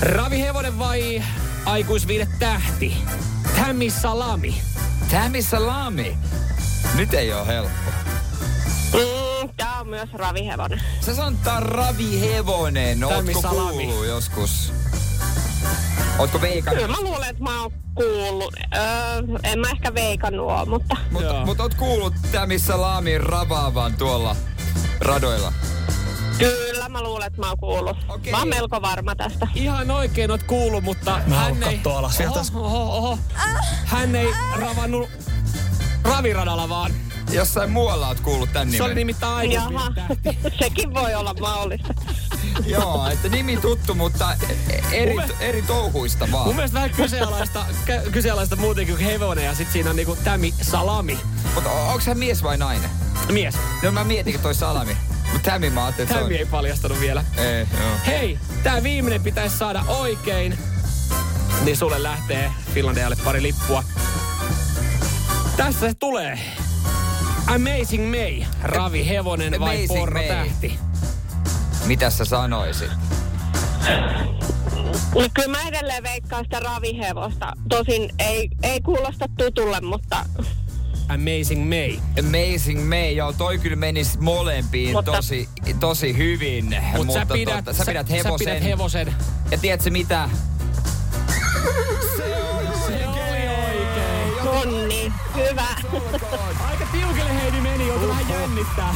[0.00, 1.22] Ravihevonen vai
[1.64, 2.96] aikuisviide tähti?
[3.56, 4.62] Tammy Salami.
[5.10, 6.18] Tammy Salami.
[6.94, 7.90] Nyt ei ole helppo.
[8.92, 10.82] Mm, tää on myös ravihevonen.
[11.00, 13.04] Se sanotaan ravihevonen.
[13.04, 14.72] Ootko kuullut joskus?
[16.18, 16.84] Ootko veikannut?
[16.84, 18.54] Kyllä mä luulen, että mä oon kuullut.
[18.76, 18.82] Öö,
[19.42, 20.96] en mä ehkä veikannut oo, mutta...
[21.10, 24.36] Mutta mut oot kuullut Tammy Salamin ravaavan tuolla
[25.00, 25.52] radoilla?
[26.38, 27.96] Kyllä, mä luulen, että mä oon kuullut.
[28.08, 28.30] Okay.
[28.30, 29.48] Mä oon melko varma tästä.
[29.54, 31.78] Ihan oikein oot kuullut, mutta mä hän ei...
[31.78, 32.40] tuolla sieltä.
[32.54, 33.18] Oho, oho, oho.
[33.84, 35.08] Hän ei ravannut
[36.04, 36.92] raviradalla vaan.
[37.32, 38.76] Jossain muualla oot kuullut tän nimen.
[38.76, 39.92] Se oli nimittäin Jaha,
[40.60, 41.94] sekin voi olla mahdollista.
[42.66, 44.36] Joo, että nimi tuttu, mutta
[44.92, 46.46] eri, Mun eri touhuista vaan.
[46.46, 47.64] Mun mielestä vähän kyseenalaista,
[48.12, 51.18] kyseenalaista muutenkin kuin hevonen ja sitten siinä on niinku tämi salami.
[51.54, 52.90] Mutta onko hän mies vai nainen?
[53.32, 53.54] Mies.
[53.82, 54.96] No mä mietinkin toi salami.
[55.32, 56.28] Mutta Tämi mä ajattelin, että se on...
[56.28, 57.24] Tämi ei paljastanut vielä.
[57.36, 57.90] Ei, joo.
[58.06, 60.58] Hei, tää viimeinen pitäisi saada oikein.
[61.64, 63.84] Niin sulle lähtee Finlandialle pari lippua.
[65.56, 66.38] Tässä se tulee.
[67.46, 68.46] Amazing May.
[68.62, 70.28] Ravi Hevonen vai Amazing Porro May.
[70.28, 70.78] Tähti?
[71.86, 72.90] Mitä sä sanoisit?
[75.14, 77.52] No kyllä mä edelleen veikkaan sitä ravihevosta.
[77.68, 80.26] Tosin ei, ei kuulosta tutulle, mutta
[81.08, 81.98] Amazing May.
[82.18, 85.48] Amazing May, joo, toi kyllä menisi molempiin Mutta- tosi,
[85.80, 86.76] tosi hyvin.
[86.96, 88.38] Mut sä pidät, totta, sä pidät hevosen.
[88.48, 89.14] Sä pidät hevosen.
[89.50, 90.28] Ja tiedätkö mitä?
[92.16, 94.48] Se oli oikein.
[94.48, 95.66] onni, hyvä.
[96.70, 98.94] Aika tiukille Heidi meni, joutui vähän jännittää.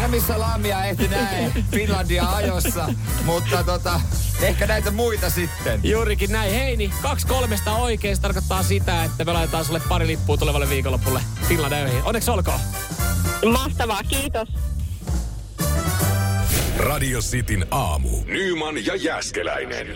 [0.00, 2.88] Tämi Salamia ehti näin Finlandia ajossa,
[3.24, 4.00] mutta tota,
[4.40, 5.80] ehkä näitä muita sitten.
[5.84, 6.52] Juurikin näin.
[6.52, 8.20] Heini, kaksi kolmesta oikein.
[8.20, 12.02] Tarkoittaa sitä, että me laitetaan sulle pari lippua tulevalle viikonlopulle Finlandöihin.
[12.02, 12.60] Onneksi olkoon.
[13.52, 14.48] Mahtavaa, kiitos.
[16.76, 18.24] Radio Cityn aamu.
[18.24, 19.86] Nyman ja Jäskeläinen.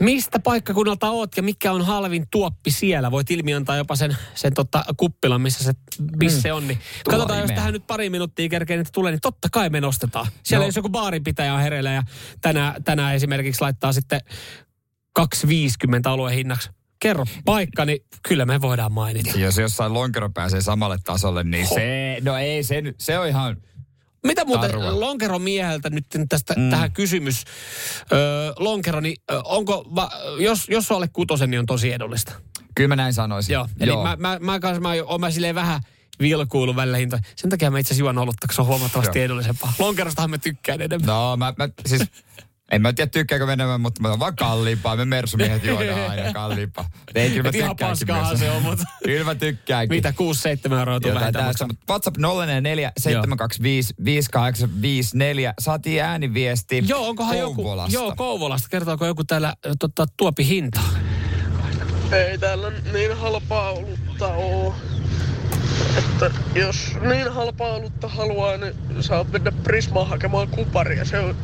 [0.00, 3.10] Mistä paikkakunnalta oot ja mikä on halvin tuoppi siellä?
[3.10, 5.72] Voit ilmi antaa jopa sen, sen tota kuppilan, missä se
[6.18, 6.68] bisse on.
[6.68, 6.78] Niin
[7.10, 10.26] katsotaan, jos tähän nyt pari minuuttia kerkeen että tulee, niin totta kai me nostetaan.
[10.42, 10.68] Siellä No.
[10.68, 12.02] jos joku baarinpitäjä on hereillä ja
[12.40, 14.20] tänään, tänään esimerkiksi laittaa sitten
[15.18, 16.70] 2,50 aluehinnaksi.
[16.98, 19.38] Kerro paikka, niin kyllä me voidaan mainita.
[19.38, 23.56] Jos jossain lonkero pääsee samalle tasolle, niin se, no ei se se on ihan,
[24.26, 25.00] Mitä muuten Tarua.
[25.00, 26.70] Lonkeron mieheltä nyt tästä mm.
[26.70, 27.44] tähän kysymys.
[28.12, 32.32] Öö, Lonkero, niin ö, onko, va, jos, jos on alle kutosen, niin on tosi edullista.
[32.74, 33.52] kyllä mä näin sanoisin.
[33.52, 35.80] Joo, eli mä, mä, mä, kanssa, mä, oon mä silleen vähän
[36.20, 37.18] vilkuilu välillä hinta.
[37.36, 39.24] Sen takia mä itse asiassa juon olutta, se on huomattavasti Joo.
[39.24, 39.72] edullisempaa.
[39.78, 41.06] Lonkerostahan mä tykkään enemmän.
[41.06, 42.02] No mä, mä siis,
[42.72, 44.96] en mä tiedä tykkääkö enemmän, mutta mä oon vaan kalliimpaa.
[44.96, 46.88] Me mersumiehet juodaan aina kalliimpaa.
[47.14, 47.76] Ei, kyllä mä ihan
[48.28, 48.40] myös.
[48.40, 49.96] se on, mutta Kyllä mä tykkäänkin.
[49.96, 50.14] mitä
[50.70, 51.68] 6-7 euroa tulee vähintään maksaa.
[51.68, 55.54] mutta WhatsApp 044 725 5854.
[55.60, 57.94] Saatiin ääniviesti Joo, onkohan joku, Kouvolasta.
[57.94, 58.68] joo, Kouvolasta.
[58.68, 60.88] Kertooko joku täällä tota, tuopi hintaa?
[62.12, 64.74] Ei täällä niin halpaa olutta oo.
[65.98, 71.04] Että jos niin halpaa olutta haluaa, niin saat mennä Prismaan hakemaan kuparia.
[71.04, 71.36] Se on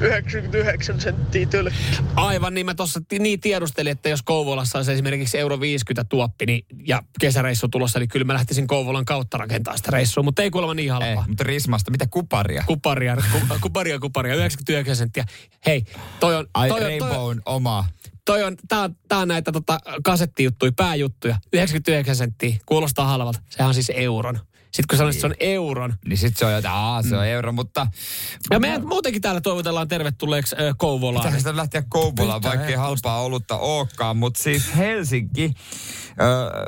[0.00, 1.78] 99 senttiä tölkki.
[2.16, 6.64] Aivan, niin mä tuossa niin tiedustelin, että jos Kouvolassa olisi esimerkiksi euro 50 tuoppi niin,
[6.86, 10.74] ja kesäreissu tulossa, niin kyllä mä lähtisin Kouvolan kautta rakentaa sitä reissua, mutta ei kuulemma
[10.74, 11.24] niin Ei, halpaa.
[11.28, 12.64] mutta Rismasta, mitä kuparia?
[12.66, 15.24] Kuparia, ku, kuparia, kuparia, 99 senttiä.
[15.66, 15.84] Hei,
[16.20, 17.84] toi on, Ai toi on, toi, Rainbow on oma.
[18.26, 21.36] Toi on, tää, on- tää on näitä tota, kasettijuttuja, pääjuttuja.
[21.52, 23.38] 99 senttiä, kuulostaa halvalta.
[23.50, 24.38] Sehän on siis euron.
[24.64, 25.94] Sitten kun sanoit, että se on euron.
[26.06, 27.28] Niin sit se on jotain, aa se on Mm.
[27.28, 27.86] euro, mutta...
[28.50, 31.22] Ja meidän muutenkin täällä toivotellaan tervetulleeksi äh, Kouvolaan.
[31.22, 34.16] Pitäisi sitä lähteä Kouvolaan, vaikka ei halpaa olutta olekaan.
[34.16, 35.52] Mutta siis Helsinki,
[36.10, 36.66] ö,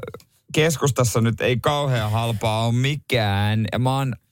[0.55, 3.67] keskustassa nyt ei kauhean halpaa ole mikään.
[3.79, 4.28] Mä oon äh,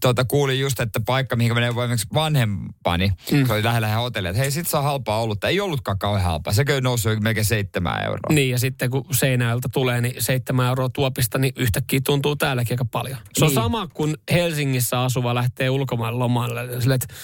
[0.00, 3.46] Tuota, kuulin just, että paikka, mihin menee esimerkiksi vanhempani, mm.
[3.46, 5.48] se oli lähellä hotellia, että hei, sit saa halpaa olutta.
[5.48, 6.52] Ei ollutkaan kauhean halpaa.
[6.52, 8.34] Sekö on noussut jo melkein seitsemän euroa.
[8.34, 12.84] Niin, ja sitten kun Seinäjöltä tulee, niin seitsemän euroa tuopista, niin yhtäkkiä tuntuu täälläkin aika
[12.84, 13.18] paljon.
[13.34, 13.54] Se on Niin.
[13.54, 16.80] sama, kun Helsingissä asuva lähtee ulkomaille lomalle.
[16.80, 17.14] Sille, että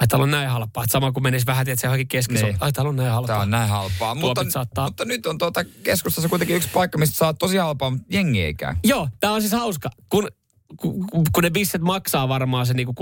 [0.00, 0.84] ai täällä on näin halpaa.
[0.88, 2.46] Sama kuin menisi vähän, että se johonkin keskissä.
[2.46, 2.56] Niin.
[2.60, 3.26] Ai täällä on näin halpaa.
[3.26, 4.14] Tämä on näin halpaa.
[4.14, 8.06] Mutta, saattaa- mutta nyt on tuota keskustassa kuitenkin yksi paikka, mistä saa tosi halpaa, mutta
[8.10, 8.74] jengi ei käy.
[8.84, 9.90] Joo, tämä on siis hauska.
[10.08, 10.28] Kun,
[10.76, 12.94] kun, ne bisset maksaa varmaan se niinku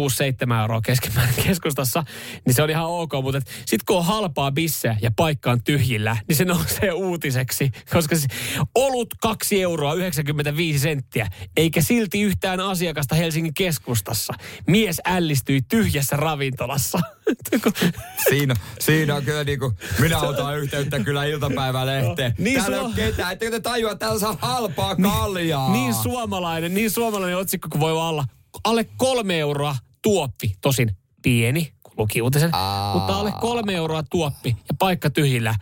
[0.50, 2.04] 6-7 euroa keskimäärin keskustassa,
[2.46, 3.12] niin se on ihan ok.
[3.22, 7.70] Mutta sitten kun on halpaa bisseä ja paikka on tyhjillä, niin se nousee uutiseksi.
[7.92, 8.26] Koska se,
[8.74, 11.26] olut 2 euroa 95 senttiä,
[11.57, 14.35] eikä silti yhtään asiakasta Helsingin keskustassa.
[14.66, 16.98] Mies ällistyi tyhjässä ravintolassa.
[18.29, 22.35] Siinä, siinä on kyllä niinku, minä otan yhteyttä kyllä iltapäivälehteen.
[22.38, 25.73] Niin Täällä ei suo- ole ketään, ettekö te tajua, että täällä saa halpaa kaljaa.
[25.73, 28.25] Niin suomalainen, niin suomalainen otsikko kuin voi olla.
[28.64, 32.95] Alle kolme euroa tuoppi, tosin pieni, kun luki uutisen, Aa.
[32.95, 35.55] mutta alle kolme euroa tuoppi ja paikka tyhjillä.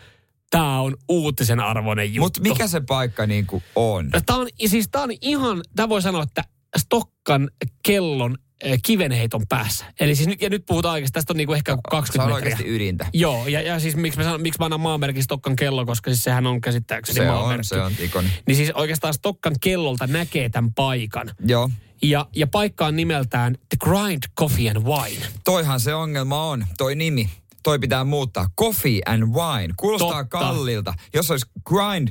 [0.51, 2.21] Tämä on uutisen arvoinen juttu.
[2.25, 4.11] Mutta mikä se paikka niinku on?
[4.27, 6.45] Tämä on, siis tää on ihan, tämä voi sanoa, että
[6.77, 7.51] Stokkan
[7.83, 8.39] kellon
[8.83, 9.85] kivenheiton päässä.
[10.01, 12.55] Eli siis nyt, ja nyt puhutaan oikeasti, tästä on niinku ehkä Se 20 on metriä.
[12.55, 13.07] oikeasti ydintä.
[13.13, 16.23] Joo, ja, ja siis miksi mä, sanon, miksi mä annan maanmerkin Stokkan kello, koska siis
[16.25, 17.67] sehän on käsittääkseni Se on, maanmerkki.
[17.67, 18.29] se on ikoni.
[18.47, 21.31] Niin siis oikeastaan Stokkan kellolta näkee tämän paikan.
[21.47, 21.71] Joo.
[22.03, 25.27] Ja, ja paikka on nimeltään The Grind Coffee and Wine.
[25.45, 27.31] Toihan se ongelma on, toi nimi.
[27.63, 28.47] Toi pitää muuttaa.
[28.61, 29.75] Coffee and wine.
[29.77, 30.25] Kuulostaa Totta.
[30.39, 30.95] kallilta.
[31.15, 32.09] Jos olisi grind,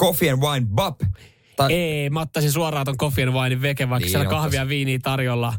[0.00, 1.00] coffee and wine, bub.
[1.56, 4.68] Tai, Ei, mä ottaisin suoraan ton Coffee and Winein veke, vaikka Niin, siellä kahvia ja
[4.68, 5.54] viiniä tarjolla.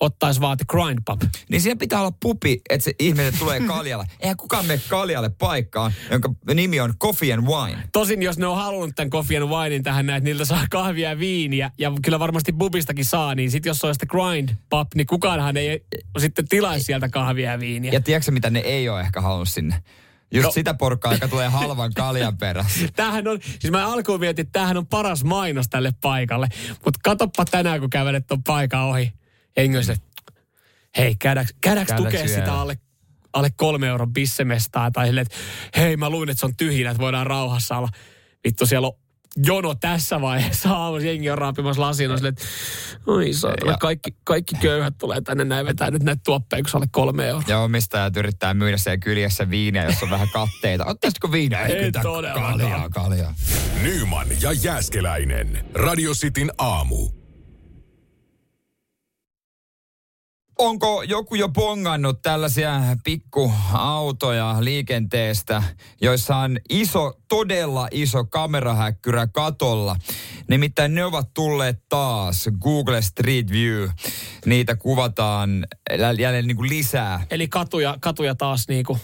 [0.00, 1.22] Ottaisi vaan The Grind Pub.
[1.48, 4.04] Niin siellä pitää olla pupi, että se ihminen tulee kaljalle.
[4.20, 7.78] Eihän kukaan mene kaljalle paikkaan, jonka nimi on Coffee and Wine.
[7.92, 11.08] Tosin jos ne on halunnut tämän Coffee and Winein tähän näin, että niiltä saa kahvia
[11.08, 14.88] ja viiniä, ja kyllä varmasti pubistakin saa, niin sitten jos se on sitten Grind Pub,
[14.94, 15.84] niin kukaanhan ei
[16.18, 17.92] sitten tilaisi sieltä kahvia ja viiniä.
[17.92, 19.82] Ja tiedätkö mitä ne ei ole ehkä halunnut sinne?
[20.30, 20.48] Just No.
[20.48, 20.52] no.
[20.52, 22.88] sitä porukkaa, joka tulee halvan kaljan perässä.
[22.96, 26.48] Tämähän on, siis mä alkuun mietin, että tämähän on paras mainos tälle paikalle.
[26.84, 29.12] Mutta katoppa tänään, kun kävelet ton paikan ohi.
[29.58, 29.98] On silleen,
[30.98, 32.44] hei, käydäänkö, käydäänkö Käydäänkö tukea siellä?
[32.46, 32.78] sitä alle,
[33.32, 34.90] alle kolme euron bissemestaa?
[34.90, 35.36] Tai silleen, että
[35.80, 37.88] hei, mä luin, että se on tyhjinä, että voidaan rauhassa olla.
[38.44, 38.92] Vittu, siellä on
[39.46, 41.06] jono tässä vaiheessa aamussa.
[41.06, 42.10] Jengi on raapimassa lasin.
[42.10, 42.44] On silleen, että
[43.06, 46.76] oi saatana, Ja- kaikki, kaikki köyhät tulee tänne näin vetää nyt näitä tuoppeja, kun se
[46.76, 47.44] alle kolme euroa.
[47.48, 50.84] Ja omistajat yrittää myydä siellä kyljessä viiniä, jos on vähän katteita.
[50.84, 51.66] Ottaisitko viiniä?
[51.66, 52.58] Ei todellakaan.
[52.58, 53.34] Kaljaa, kaljaa.
[53.82, 55.64] Nyman ja Jääskeläinen.
[55.74, 57.08] Radio Cityn aamu.
[60.58, 65.62] Onko joku jo bongannut tällaisia pikkuautoja liikenteestä,
[66.00, 69.96] joissa on iso, todella iso kamerahäkkyrä katolla?
[70.48, 72.48] Nimittäin ne ovat tulleet taas.
[72.60, 73.88] Google Street View.
[74.46, 77.26] Niitä kuvataan jä- jälleen niin kuin lisää.
[77.30, 78.98] Eli katuja, katuja taas niinku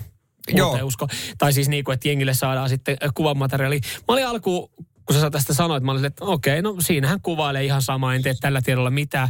[0.52, 0.68] Joo.
[0.68, 1.08] uuteen usko.
[1.38, 3.80] Tai siis niinku, että jengille saadaan sitten äh, kuvamateriaali.
[3.98, 4.68] Mä olin alkuun,
[5.12, 8.34] kun sä tästä sanoit, mä olin, että okei, no siinähän kuvailee ihan sama, en tee
[8.40, 9.28] tällä tiedolla mitään.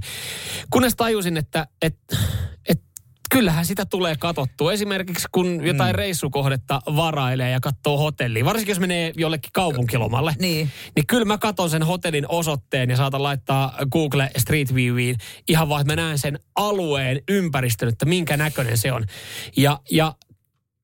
[0.71, 2.17] Kunnes tajusin, että, että,
[2.69, 2.85] että
[3.31, 4.73] kyllähän sitä tulee katottua.
[4.73, 5.99] Esimerkiksi kun jotain mm.
[5.99, 10.71] reissukohdetta varailee ja katsoo hotellia, varsinkin jos menee jollekin kaupunkilomalle, Niin.
[10.97, 15.17] niin kyllä mä katon sen hotellin osoitteen ja saatan laittaa Google Street Viewiin
[15.49, 19.05] ihan vaan, että mä näen sen alueen ympäristön, että minkä näköinen se on.
[19.57, 20.15] Ja, ja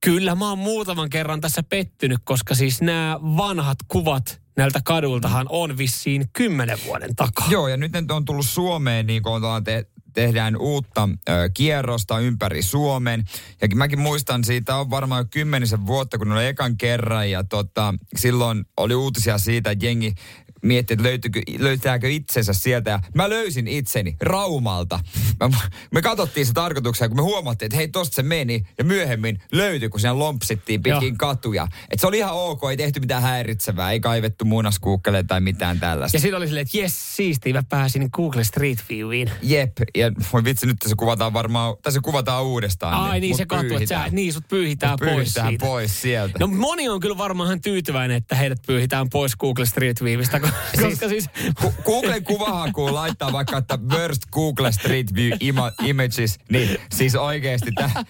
[0.05, 5.79] kyllä mä oon muutaman kerran tässä pettynyt, koska siis nämä vanhat kuvat näiltä kadultahan on
[5.79, 7.47] vissiin kymmenen vuoden takaa.
[7.51, 12.62] Joo, ja nyt ne on tullut Suomeen, niin kuin te, tehdään uutta ö, kierrosta ympäri
[12.62, 13.25] Suomen.
[13.61, 17.31] Ja mäkin muistan, siitä on varmaan jo kymmenisen vuotta, kun oli ekan kerran.
[17.31, 20.14] Ja tota, silloin oli uutisia siitä, että jengi
[20.62, 22.90] mietti, että löytyykö, löytääkö itsensä sieltä.
[22.90, 25.01] Ja mä löysin itseni Raumalta.
[25.40, 25.51] Mä,
[25.90, 28.62] me katsottiin se tarkoituksena, kun me huomattiin, että hei, tosta se meni.
[28.79, 31.16] Ja myöhemmin löytyi, kun siinä lompsittiin pitkin Joo.
[31.18, 31.68] katuja.
[31.90, 36.16] Että se oli ihan ok, ei tehty mitään häiritsevää, ei kaivettu muunaskuukkeleita tai mitään tällaista.
[36.16, 39.31] Ja siinä oli silleen, että jes, siistiä, mä pääsin Google Street Viewiin.
[39.42, 42.94] Jep, ja voi vitsi, nyt se kuvataan varmaan, tai se kuvataan uudestaan.
[42.94, 45.66] Ai niin, mut se katu, että sä, niin sut pyyhitään, pois pyyhitään siitä.
[45.66, 46.38] pois sieltä.
[46.40, 50.40] No moni on kyllä varmaan tyytyväinen, että heidät pyyhitään pois Google Street Viewistä,
[50.83, 51.25] koska siis...
[51.61, 57.73] Ku- Googlen kuvahakuun laittaa vaikka, että worst Google Street View ima- images, niin siis oikeesti
[57.73, 58.05] tä-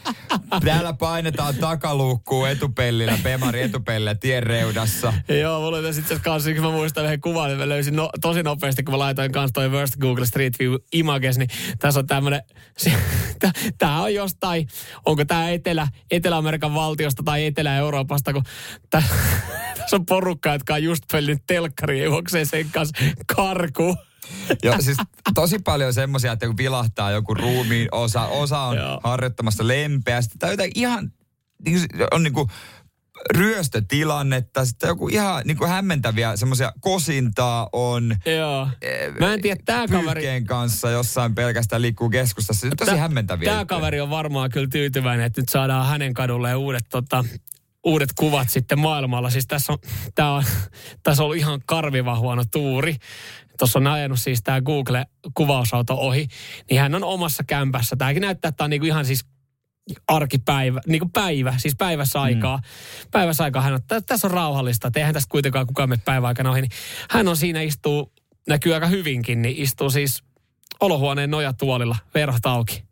[0.64, 5.12] täällä painetaan takaluukkuun etupellillä, Bemari etupellillä tien reudassa.
[5.40, 8.42] Joo, mulla oli sitten kanssa, kun mä muistan yhden kuvan, niin mä löysin no, tosi
[8.42, 11.48] nopeasti, kun mä laitoin kanssa toi Worst Google Street View Images, niin
[11.78, 12.42] tässä on tämmönen,
[13.78, 14.68] tää on jostain,
[15.06, 18.42] onko tää Etelä, Etelä-Amerikan valtiosta tai Etelä-Euroopasta, kun
[18.90, 19.02] tä,
[19.88, 23.04] tässä on porukka, jotka on just pelnyt telkkari ja juoksee sen kanssa
[23.36, 23.96] karkuun.
[24.62, 24.96] Joo, siis
[25.34, 29.00] tosi paljon semmoisia, että kun vilahtaa joku ruumiin osa, osa on Joo.
[29.04, 31.12] harjoittamassa lempeästi tai jotain ihan,
[32.10, 32.48] on niin kuin
[33.34, 38.16] ryöstötilannetta, sitten joku ihan niin kuin hämmentäviä semmoisia kosintaa on.
[38.38, 38.68] Joo.
[39.20, 40.44] Mä en tiedä, tää kaveri...
[40.46, 42.68] Kanssa jossain pelkästään liikkuu keskustassa.
[42.68, 43.64] Se tosi Tää- hämmentäviä.
[43.64, 47.24] Kaveri on varmaan kyllä tyytyväinen, että nyt saadaan hänen kadulleen uudet, tota,
[47.88, 49.30] uudet kuvat sitten maailmalla.
[49.30, 49.78] Siis tässä on,
[50.14, 50.44] tää on,
[51.02, 52.96] tässä on ollut ihan karviva huono tuuri.
[53.58, 56.28] Tuossa on ajanut siis tämä Google-kuvausauto ohi,
[56.70, 57.96] niin hän on omassa kämpässä.
[57.96, 59.26] Tämäkin näyttää, että tämä on niinku ihan siis
[60.08, 62.56] arkipäivä, niin kuin päivä, siis päivässä aikaa.
[62.56, 62.62] Mm.
[63.10, 66.50] Päivässä aikaa hän on, tä- tässä on rauhallista, että eihän tästä kuitenkaan kukaan mene päiväaikana
[66.50, 66.60] ohi.
[66.60, 66.72] Niin
[67.10, 68.12] hän on siinä istuu,
[68.48, 70.22] näkyy aika hyvinkin, niin istuu siis
[70.80, 72.82] olohuoneen nojatuolilla, verhot auki.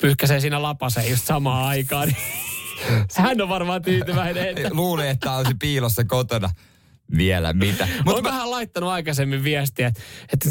[0.00, 2.08] Pyyhkäsee siinä lapaseen just samaan aikaan.
[2.08, 2.16] Niin
[3.16, 6.50] hän on varmaan tyytyväinen, että Luulin, että olisi piilossa kotona.
[7.16, 7.88] Vielä mitä.
[8.04, 10.00] Mutta onko hän laittanut aikaisemmin viestiä, että,
[10.32, 10.48] että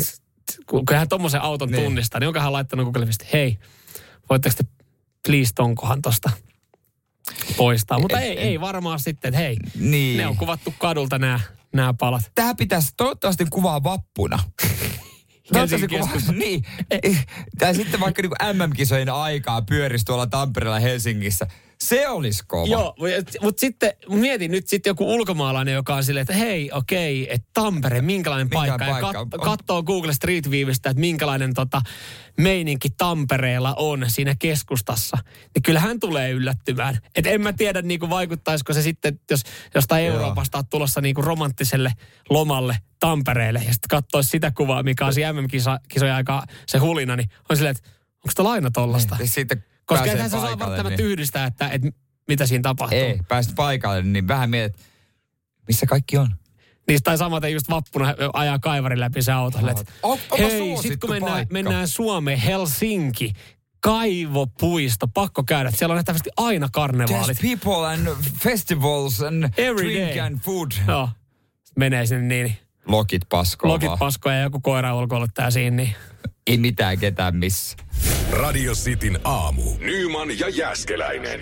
[0.66, 1.84] kun hän tuommoisen auton Niin.
[1.84, 3.58] tunnistaa, niin onko hän laittanut Google viesti, hei,
[4.30, 4.64] voitteko te
[5.28, 6.30] please tonkohan tosta
[7.58, 8.00] poistaa.
[8.00, 10.18] Mutta ei, ei varmaan sitten, että hei, Niin.
[10.18, 11.40] ne on kuvattu kadulta nämä,
[11.76, 12.32] nämä palat.
[12.36, 14.40] Tämä pitäisi toivottavasti kuvaa vappuna.
[15.54, 16.10] Toivottavasti kuvaa,
[16.44, 16.64] niin.
[17.60, 21.48] Tai sitten vaikka niin MM-kisojen aikaa pyörisi tuolla Tampereella Helsingissä.
[21.84, 22.68] Se olisi kova.
[22.68, 22.96] Joo,
[23.42, 28.02] mutta sitten mietin nyt sitten joku ulkomaalainen, joka on silleen, että hei, okei, että Tampere,
[28.02, 28.86] minkälainen paikka.
[28.86, 29.08] paikka?
[29.08, 31.82] Ja kat, katsoo Google Street Viewistä, että minkälainen tota,
[32.38, 35.18] meininki Tampereella on siinä keskustassa.
[35.56, 36.98] Niin kyllä hän tulee yllättymään.
[37.16, 39.42] Et en mä tiedä, niinku vaikuttaisiko se sitten, jos
[39.76, 40.16] jostain Joo.
[40.16, 41.92] Euroopasta on tulossa niinku romanttiselle
[42.30, 47.30] lomalle Tampereelle ja sitten katsoisi sitä kuvaa, mikä on siinä MM-kisojen aikaa se hulina, niin
[47.50, 47.90] on silleen, että
[48.20, 49.18] Onko tämä aina tollasta?
[49.18, 49.58] Siis siitä
[49.90, 51.06] Koska eihän sä saa välttämättä niin.
[51.12, 51.88] yhdistää, että, että
[52.28, 53.00] mitä siinä tapahtuu.
[53.00, 54.82] Ei, pääsit paikalle, niin vähän mietit,
[55.68, 56.36] missä kaikki on.
[56.88, 59.58] Niin, tai samaten just vappuna ajaa kaivarin läpi se auto.
[59.58, 61.54] On- onpa Hei, sit kun mennään, paikka.
[61.54, 63.34] mennään Suomeen, Helsinki,
[63.80, 65.72] kaivopuisto, pakko käydä.
[65.72, 67.38] Siellä on nähtävästi aina There's karnevaalit.
[67.42, 68.08] people and
[68.44, 70.20] festivals and Every drink day.
[70.20, 70.72] and food.
[70.88, 71.10] Joo.
[71.78, 72.58] Menee sinne niin.
[72.88, 74.00] Lokit paskoa Lokit vaan.
[74.00, 75.76] paskoja ja joku koira ulkoiluttaa siinä.
[75.76, 75.96] Niin.
[76.50, 77.78] Ei mitään ketään missä.
[78.32, 79.64] Radio Cityn aamu.
[79.80, 81.40] Nyman ja Jäskeläinen.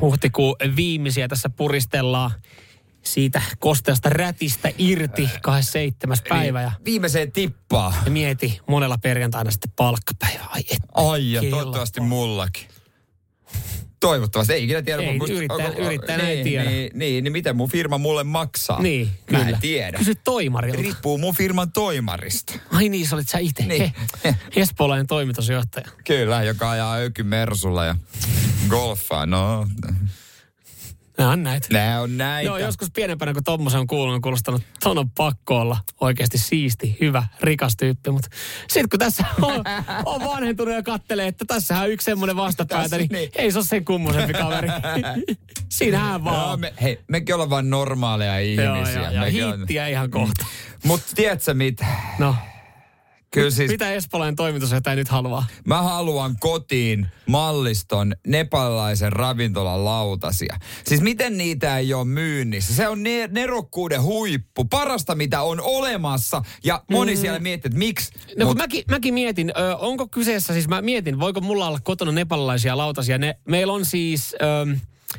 [0.00, 2.30] Huhtikuun viimeisiä tässä puristellaan
[3.02, 6.16] siitä kosteasta rätistä irti 27.
[6.28, 6.62] päivä.
[6.62, 7.94] Ja, Viimeiseen tippaa.
[8.04, 10.44] ja mieti monella perjantaina sitten palkkapäivä.
[10.48, 10.78] Ai et.
[10.94, 12.68] Ai ja toivottavasti mullakin.
[14.00, 15.02] Toivottavasti, ei ikinä tiedä.
[15.02, 16.70] Ei, mutta musta- yrittäjän- onko- yrittäjän ei niin, tiedä.
[16.70, 18.82] Niin, niin, niin miten mun firma mulle maksaa?
[18.82, 19.48] Niin, Mä kyllä.
[19.50, 19.98] en tiedä.
[19.98, 20.78] Kysy toimarilta.
[20.82, 22.52] Riippuu mun firman toimarista.
[22.72, 23.62] Ai niin, sä olit sä itse.
[23.66, 23.92] Niin.
[24.24, 25.88] He, Espoolainen toimitusjohtaja.
[26.06, 27.96] Kyllä, joka ajaa öky Mersulla ja
[28.68, 29.26] golfaa.
[29.26, 29.66] No,
[31.18, 31.66] Nämä on näitä.
[31.72, 32.46] nää on näitä.
[32.46, 36.38] Joo, joskus pienempänä kun tommosen on kuullut, on kuulostanut, että ton on pakko olla oikeasti
[36.38, 38.10] siisti, hyvä, rikas tyyppi.
[38.10, 38.28] Mutta
[38.68, 39.64] sitten kun tässä on,
[40.14, 43.30] on vanhentunut ja kattelee, että tässä on yksi semmoinen vastapäätä, niin, niin.
[43.36, 44.68] ei se ole sen kummosempi kaveri.
[45.68, 46.60] Siinähän Joo, vaan.
[46.60, 49.10] me, hei, mekin ollaan vaan normaaleja Joo, ihmisiä.
[49.10, 50.46] ja, Mekin on- ihan kohta.
[50.84, 51.86] Mutta tiedätkö mitä?
[52.18, 52.34] No,
[53.30, 55.46] Kyllä siis mitä Espoolainen toimitusjohtaja nyt haluaa?
[55.66, 60.56] mä haluan kotiin malliston nepalilaisen ravintolan lautasia.
[60.84, 62.74] Siis miten niitä ei ole myynnissä?
[62.74, 66.42] Se on ne- nerokkuuden huippu, parasta mitä on olemassa.
[66.64, 67.20] Ja moni mm.
[67.20, 68.12] siellä miettii, että miksi.
[68.38, 72.12] No Mut- mäkin, mäkin mietin, ö, onko kyseessä, siis mä mietin, voiko mulla olla kotona
[72.12, 73.18] nepalilaisia lautasia.
[73.18, 74.76] Ne, meillä on siis, ö,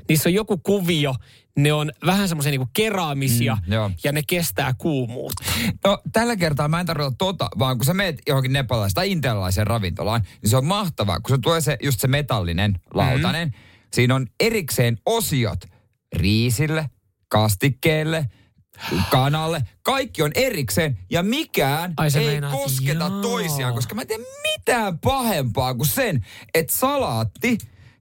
[0.10, 1.16] niissä on joku kuvio,
[1.58, 3.92] ne on vähän semmoisia niinku keraamisia Mm, joo.
[4.04, 5.44] ja ne kestää kuumuutta.
[5.86, 9.68] No tällä kertaa mä en tarkoita tota, vaan kun sä meet johonkin nepalaiseen tai intialaiseen
[9.68, 13.48] ravintolaan, niin se on mahtavaa, kun se tulee se, just se metallinen lautanen.
[13.48, 13.90] Mm-hmm.
[13.94, 15.60] Siinä on erikseen osiot
[16.16, 16.90] riisille,
[17.28, 18.26] kastikkeelle,
[19.12, 19.62] kanalle.
[19.82, 23.22] Kaikki on erikseen ja mikään Ai ei meinaat, kosketa joo.
[23.22, 24.24] toisiaan, koska mä en tiedä
[24.58, 27.58] mitään pahempaa kuin sen, että salaatti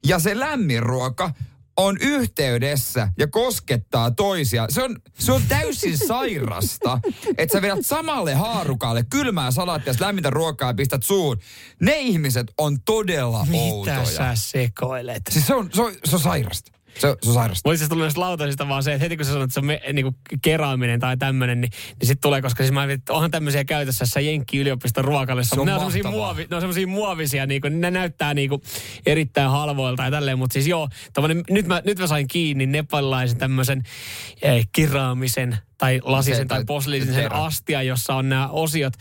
[0.07, 1.31] ja se lämmin ruoka
[1.79, 4.67] on yhteydessä ja koskettaa toisia.
[4.71, 7.01] Se on, se on täysin sairasta,
[7.39, 11.39] että sä vedät samalle haarukalle kylmää salaattia ja lämmintä ruokaa ja pistät suuhun.
[11.81, 14.05] Ne ihmiset on todella Mitä outoja.
[14.05, 15.23] sä sekoilet?
[15.31, 16.78] Siis se on, se on, se on sairasta.
[16.99, 17.69] Se, se on sairasta.
[17.69, 19.67] Voisi siis tulla näistä lautasista vaan se, että heti kun sä sanot, että se on
[19.67, 23.31] me, niinku keraaminen tai tämmöinen, niin, niin sitten tulee, koska siis mä mietin, että onhan
[23.31, 25.55] tämmöisiä käytössä jossain Jenkki-yliopiston ruokalissa.
[25.55, 28.63] Se on ne, on muovi, ne on semmosia muovisia, niinku, ne näyttää niinku
[29.07, 30.39] erittäin halvoilta ja tälleen.
[30.39, 33.83] Mutta siis joo, tommonen, nyt, mä, nyt mä sain kiinni nepalilaisen tämmöisen
[34.43, 37.37] eh, kiraamisen tai lasisen Se- tai posliinisen terä.
[37.37, 38.93] astia, jossa on nämä osiot.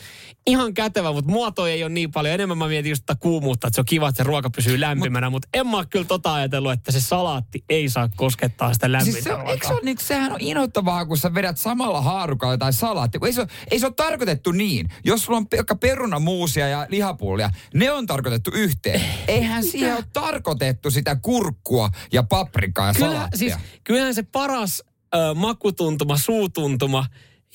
[0.47, 2.33] Ihan kätevä, mutta muoto ei ole niin paljon.
[2.33, 5.29] Enemmän mä mietin just tätä kuumuutta, että se on kiva, että se ruoka pysyy lämpimänä,
[5.29, 9.23] mutta en mä kyllä tota ajatellut, että se salaatti ei saa koskettaa sitä lämmintä Siis
[9.23, 9.53] se, on- ruokaa.
[9.53, 13.17] eikö se ole, niin, sehän on inhottavaa, kun sä vedät samalla haarukalla tai salaatti.
[13.25, 14.89] Ei se, ei se ole tarkoitettu niin.
[15.03, 19.01] Jos sulla on pelkkä perunamuusia ja lihapullia, ne on tarkoitettu yhteen.
[19.27, 23.37] Eihän siihen ole tarkoitettu sitä kurkkua ja paprikaa ja Kyllä, salaattia.
[23.39, 24.83] siis, kyllähän se paras
[25.15, 27.05] ö, makutuntuma, suutuntuma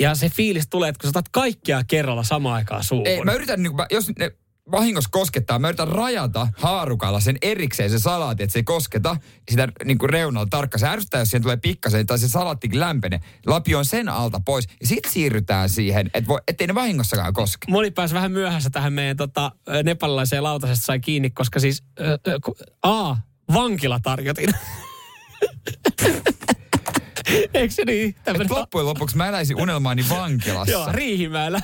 [0.01, 3.07] ja se fiilis tulee, että kun sä otat kaikkia kerralla samaan aikaan suuhun.
[3.07, 4.31] Ei, mä yritän, niin kuin, jos ne
[4.71, 9.17] vahingossa koskettaa, mä yritän rajata haarukalla sen erikseen se salaatti, että se ei kosketa
[9.51, 10.81] sitä niin kuin reunalla tarkkaan.
[10.81, 13.21] Se ärsyttää, jos siihen tulee pikkasen tai se salaattikin lämpene.
[13.47, 17.67] Lapioin sen alta pois ja sitten siirrytään siihen, että voi, ettei ne vahingossakaan koske.
[17.71, 19.53] Moni pääsi vähän myöhässä tähän meidän tota,
[19.85, 23.17] nepalilaiseen lautasesta sai kiinni, koska siis ö, ku- A,
[23.53, 24.49] vankila tarjotin.
[27.55, 28.15] Eikö se niin?
[28.25, 30.73] Tämmönen, loppujen lopuksi mä eläisin unelmaani vankilassa.
[30.73, 31.61] joo, Riihimäellä.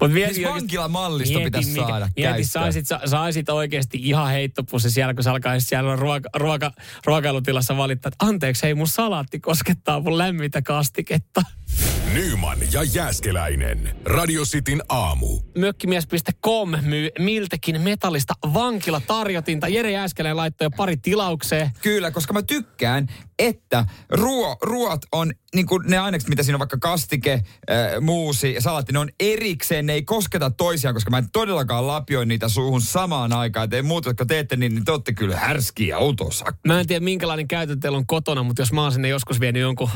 [0.00, 2.44] Mut mieti, Siis vankilamallisto pitäisi saada mieti käyttöön.
[2.44, 6.70] saisit, sa, saisit oikeasti ihan heittopussi siellä, kun sä alkaisit siellä ruoka, ruoka,
[7.06, 11.42] ruokailutilassa valittaa, että anteeksi, hei mun salaatti koskettaa mun lämmintä kastiketta.
[12.14, 13.96] Nyman ja Jäskeläinen.
[14.04, 15.40] Radio Cityn aamu.
[15.58, 19.68] Mökkimies.com myy miltäkin metallista vankilatarjotinta.
[19.68, 21.70] Jere Jääskeläinen laittoi jo pari tilaukseen.
[21.82, 23.08] Kyllä, koska mä tykkään,
[23.48, 28.54] että ruo, ruoat on, niin kuin ne ainekset, mitä siinä on vaikka kastike, äh, muusi
[28.54, 32.48] ja salaatti, ne on erikseen, ne ei kosketa toisiaan, koska mä en todellakaan lapioi niitä
[32.48, 33.70] suuhun samaan aikaan.
[33.70, 36.60] Te muut, jotka teette niin, niin te olette kyllä härskiä ja autosakka.
[36.66, 39.62] Mä en tiedä, minkälainen käytö teillä on kotona, mutta jos mä oon sinne joskus vienyt
[39.62, 39.90] jonkun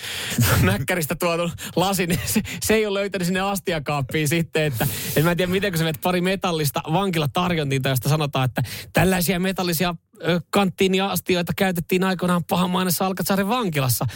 [0.62, 4.62] mäkkäristä tuotun lasin, niin se, se ei ole löytänyt sinne astiakaappiin sitten.
[4.62, 9.40] Että, että mä en tiedä, miten kun sä pari metallista vankilatarjontinta, josta sanotaan, että tällaisia
[9.40, 9.94] metallisia
[10.50, 14.06] kanttiiniastioita käytettiin aikoinaan pahamainessa Alcatzarin vankilassa.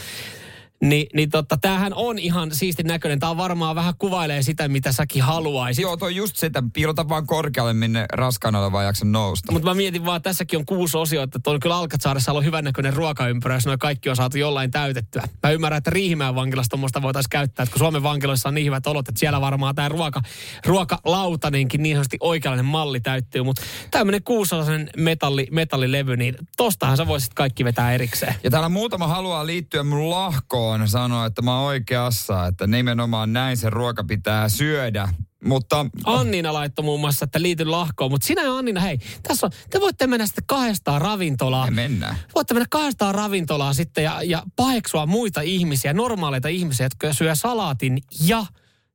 [0.81, 3.19] Niin, niin totta, tämähän on ihan siistin näköinen.
[3.19, 5.83] Tämä on varmaan vähän kuvailee sitä, mitä säkin haluaisit.
[5.83, 9.53] Joo, toi just sitä, piilota vaan korkealle, minne raskaana oleva jaksa nousta.
[9.53, 12.93] Mutta mä mietin vaan, että tässäkin on kuusi osio, että tuolla kyllä Alcatsaaressa on hyvännäköinen
[12.93, 15.23] ruokaympyrä, jos noin kaikki on saatu jollain täytettyä.
[15.43, 18.87] Mä ymmärrän, että Riihimäen vankilassa tuommoista voitaisiin käyttää, että kun Suomen vankiloissa on niin hyvät
[18.87, 20.23] olot, että siellä varmaan tämä ruoka,
[20.67, 23.43] ruokalautanenkin niin sanotusti oikeanlainen malli täyttyy.
[23.43, 28.35] Mutta tämmöinen kuusosainen metalli, metallilevy, niin tostahan sä voisit kaikki vetää erikseen.
[28.45, 33.57] Ja täällä muutama haluaa liittyä mun lahkoon, sanoa, että mä oon oikeassa, että nimenomaan näin
[33.57, 35.09] se ruoka pitää syödä.
[35.45, 39.53] Mutta Annina laittoi muun muassa, että liity lahkoon, mutta sinä ja Annina, hei, tässä on,
[39.71, 41.67] te voitte mennä sitten kahdestaan ravintolaa.
[41.67, 42.17] me mennään.
[42.35, 48.03] Voitte mennä kahdestaan ravintolaa sitten ja, ja paheksua muita ihmisiä, normaaleita ihmisiä, jotka syö salaatin
[48.21, 48.47] ja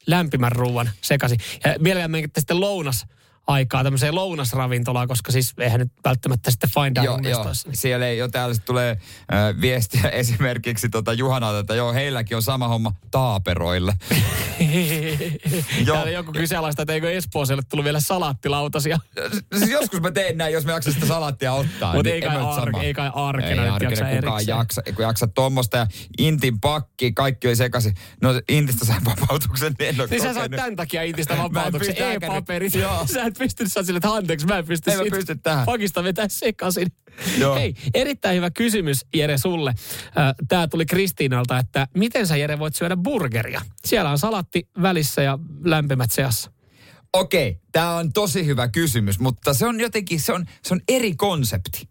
[0.08, 1.40] lämpimän ruoan sekaisin.
[1.66, 3.06] Ja mielellään menkää sitten lounas
[3.52, 7.39] aikaa tämmöiseen lounasravintolaan, koska siis eihän nyt välttämättä sitten fine Joo, dining joo.
[7.39, 7.70] mestoissa.
[7.74, 12.68] Siellä ei jo täällä tulee äh, viestiä esimerkiksi tota Juhanalta, että joo, heilläkin on sama
[12.68, 13.93] homma taaperoille.
[15.86, 15.95] Joo.
[15.95, 18.99] Täällä joku kyseenalaista, että eikö Espooselle tullut vielä salaattilautasia.
[19.58, 21.93] siis joskus mä teen näin, jos mä jaksan sitä salaattia ottaa.
[21.93, 24.58] Mutta niin ei, kai ei kai arkena Ei nyt arkena jaksa kukaan erikseen.
[24.58, 25.78] jaksa, kun jaksa tuommoista.
[25.78, 25.88] Ja
[26.18, 27.95] Intin pakki, kaikki oli sekaisin.
[28.22, 32.76] No Intistä sain vapautuksen, niin en ole Niin sä saat tämän takia Intistä vapautuksen e-paperit.
[32.76, 33.08] Joo.
[33.14, 35.66] Sä et pystynyt sä sille, että anteeksi, mä en pysty En mä pysty tähän.
[35.66, 36.88] pakista vetää sekaisin.
[37.38, 37.56] Joo.
[37.56, 39.74] Hei, erittäin hyvä kysymys Jere sulle.
[40.48, 43.62] Tämä tuli Kristiinalta, että miten sä Jere voit syödä burgeria?
[43.86, 46.52] Siellä on salatti välissä ja lämpimät seassa.
[47.14, 51.16] Okei, tämä on tosi hyvä kysymys, mutta se on jotenkin, se on, se on eri
[51.16, 51.89] konsepti.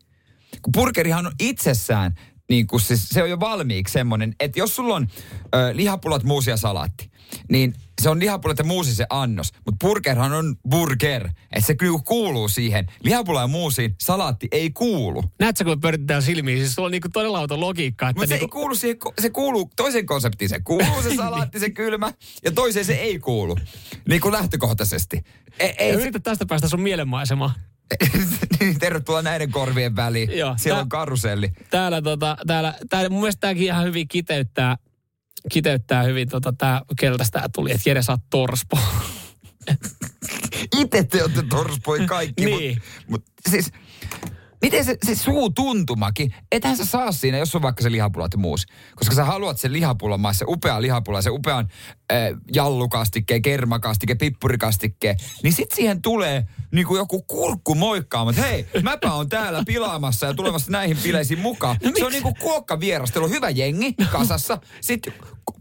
[0.62, 2.14] Kun burgerihan on itsessään,
[2.50, 5.08] niin kuin siis, se on jo valmiiksi semmoinen, että jos sulla on
[5.54, 7.10] ö, lihapulat, muusi ja salaatti,
[7.50, 9.52] niin se on lihapulat ja muusi se annos.
[9.54, 12.86] Mutta burgerhan on burger, että se kyllä kuuluu siihen.
[13.04, 15.22] Lihapula ja muusiin salaatti ei kuulu.
[15.38, 16.58] Näetkö, kun pyöritetään silmiin?
[16.58, 18.06] Siis sulla on niinku todella auto logiikka.
[18.06, 20.48] Mutta se ei niinku, kuulu siihen, se kuuluu toisen konseptiin.
[20.48, 22.12] Se kuuluu se salaatti, se kylmä,
[22.44, 23.56] ja toiseen se ei kuulu.
[24.08, 25.22] Niin kuin lähtökohtaisesti.
[25.58, 27.50] Ei, ei se, yritä tästä päästä sun mielenmaisemaan.
[28.80, 30.38] Tervetuloa näiden korvien väliin.
[30.38, 30.54] Joo.
[30.58, 31.52] Siellä Tää- on karuselli.
[31.70, 34.76] Täällä, tota, täällä, täällä mun mielestä tämäkin ihan hyvin kiteyttää,
[35.52, 38.78] kiteyttää hyvin tota, tää, keltä tää tuli, että Jere saa torspo.
[40.80, 42.44] Itse te olette torspoi kaikki.
[42.44, 42.82] Niin.
[43.08, 43.72] Mut, mut siis,
[44.62, 48.66] miten se, se suutuntumakin, ethän sä saa siinä, jos on vaikka se lihapulat ja muusi.
[48.96, 51.68] Koska sä haluat sen lihapulan maissa, se upea lihapula, se upean
[52.12, 52.18] äh,
[52.54, 55.16] jallukastikkeen, kermakastikkeen, pippurikastikkeen.
[55.42, 60.26] Niin sit siihen tulee niin kuin joku kurkku moikkaama, että hei, mäpä on täällä pilaamassa
[60.26, 61.76] ja tulemassa näihin bileisiin mukaan.
[61.84, 64.58] No se on niin kuin kuokkavierastelu, hyvä jengi kasassa.
[64.80, 65.12] Sitten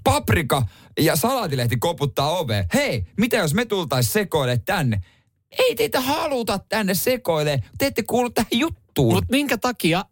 [0.03, 0.65] paprika
[0.99, 2.65] ja salaatilehti koputtaa oveen.
[2.73, 5.01] Hei, mitä jos me tultais sekoille tänne?
[5.57, 7.63] Ei teitä haluta tänne sekoille.
[7.77, 9.13] Te ette kuulu tähän juttuun.
[9.15, 10.05] Mutta minkä takia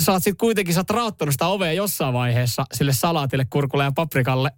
[0.00, 3.92] sä oot sit kuitenkin sä oot raottanut sitä ovea jossain vaiheessa sille salaatille, kurkulle ja
[3.92, 4.50] paprikalle,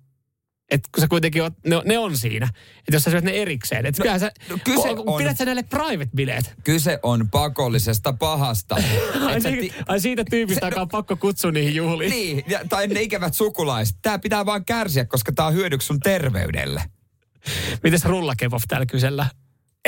[0.70, 2.46] että kun sä kuitenkin oot, ne, ne on siinä.
[2.78, 3.86] Että jos sä syöt ne erikseen.
[3.86, 6.54] Että no, sä, no kyse kun- on- Pidät sä näille private-bileet?
[6.64, 8.74] Kyse on pakollisesta pahasta.
[9.26, 12.10] Ai, Et sä si- ti- ai siitä tyypistä, joka on pakko kutsua niihin juhliin.
[12.10, 13.96] niin, ja, tai ne ikävät sukulaiset.
[14.02, 16.82] Tää pitää vaan kärsiä, koska tää on hyödyksi sun terveydelle.
[17.82, 19.26] Mites rullakebab täällä kysellä?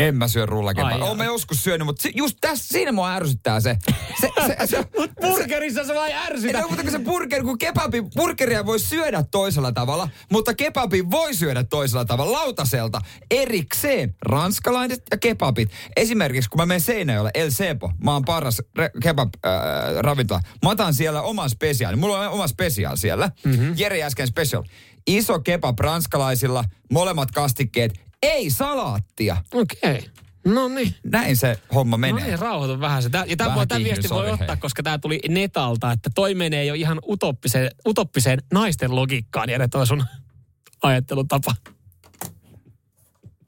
[0.01, 0.97] En mä syö jaa.
[1.09, 3.77] Oon mä joskus syönyt, mutta si- just tässä, siinä mua ärsyttää se.
[4.21, 6.61] se, se, se Mut burgerissa se vaan Ei, ärsytä.
[6.61, 11.35] no, mutta kun se burger, kun kebabi, burgeria voi syödä toisella tavalla, mutta kebabi voi
[11.35, 14.15] syödä toisella tavalla lautaselta erikseen.
[14.27, 15.71] Ranskalaiset ja kebabit.
[15.97, 19.53] Esimerkiksi kun mä menen Seinäjoelle, El Sepo, mä oon paras re- kebab äh,
[20.01, 20.41] ravintola.
[20.63, 21.99] Mä otan siellä oman spesiaalin.
[21.99, 23.31] Mulla on oma spesiaal siellä.
[23.45, 23.75] Mm-hmm.
[23.77, 24.63] Jere äsken special.
[25.07, 27.93] Iso kebab ranskalaisilla, molemmat kastikkeet,
[28.23, 29.37] ei salaattia.
[29.55, 29.79] Okei.
[29.83, 30.03] Okay.
[30.45, 30.95] No niin.
[31.05, 32.25] Näin se homma No menee.
[32.25, 33.11] niin, rauhoitu vähän se.
[33.11, 36.65] Tää, ja tämä Vähän tämä viesti voi ottaa, koska tämä tuli netalta, että toi menee
[36.65, 40.05] jo ihan utoppiseen, utoppiseen naisten logiikkaan, ja toi sun
[40.83, 41.55] ajattelutapa.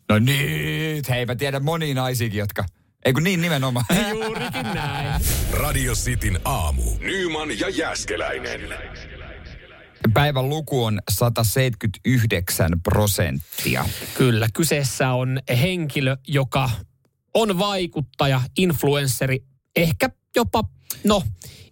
[0.09, 2.65] No nyt, hei mä tiedän monia naisiakin, jotka...
[3.05, 3.87] Ei kun niin nimenomaan.
[4.11, 5.23] Juurikin näin.
[5.53, 6.83] Radio Cityn aamu.
[7.01, 8.61] Nyman ja Jäskeläinen.
[10.13, 13.85] Päivän luku on 179 prosenttia.
[14.15, 16.71] Kyllä, kyseessä on henkilö, joka
[17.35, 19.45] on vaikuttaja, influensseri,
[19.77, 20.65] ehkä jopa,
[21.05, 21.23] no,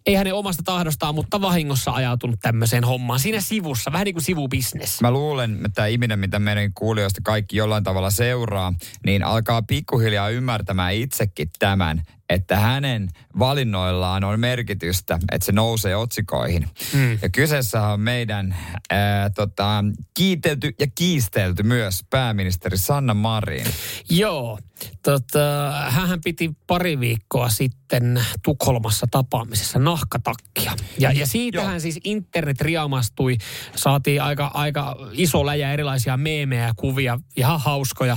[0.06, 3.20] ei hänen omasta tahdostaan, mutta vahingossa ajautunut tämmöiseen hommaan.
[3.20, 5.00] Siinä sivussa, vähän niin kuin sivubisnes.
[5.00, 8.74] Mä luulen, että tämä ihminen, mitä meidän kuulijoista kaikki jollain tavalla seuraa,
[9.06, 13.08] niin alkaa pikkuhiljaa ymmärtämään itsekin tämän, että hänen
[13.38, 16.68] valinnoillaan on merkitystä, että se nousee otsikoihin.
[16.92, 17.18] Mm.
[17.22, 18.56] Ja kyseessä on meidän
[18.90, 23.66] ää, tota, kiitelty ja kiistelty myös pääministeri Sanna Marin.
[24.10, 24.58] Joo,
[25.02, 30.72] tota, hän piti pari viikkoa sitten Tukholmassa tapaamisessa nahkatakkia.
[30.98, 31.80] Ja, ja siitähän Joo.
[31.80, 33.38] siis internet riamastui,
[33.76, 38.16] saatiin aika, aika iso läjä erilaisia meemejä ja kuvia, ihan hauskoja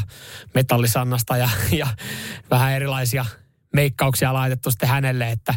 [0.53, 1.87] metallisannasta ja, ja
[2.49, 3.25] vähän erilaisia
[3.75, 5.53] meikkauksia laitettu sitten hänelle, että,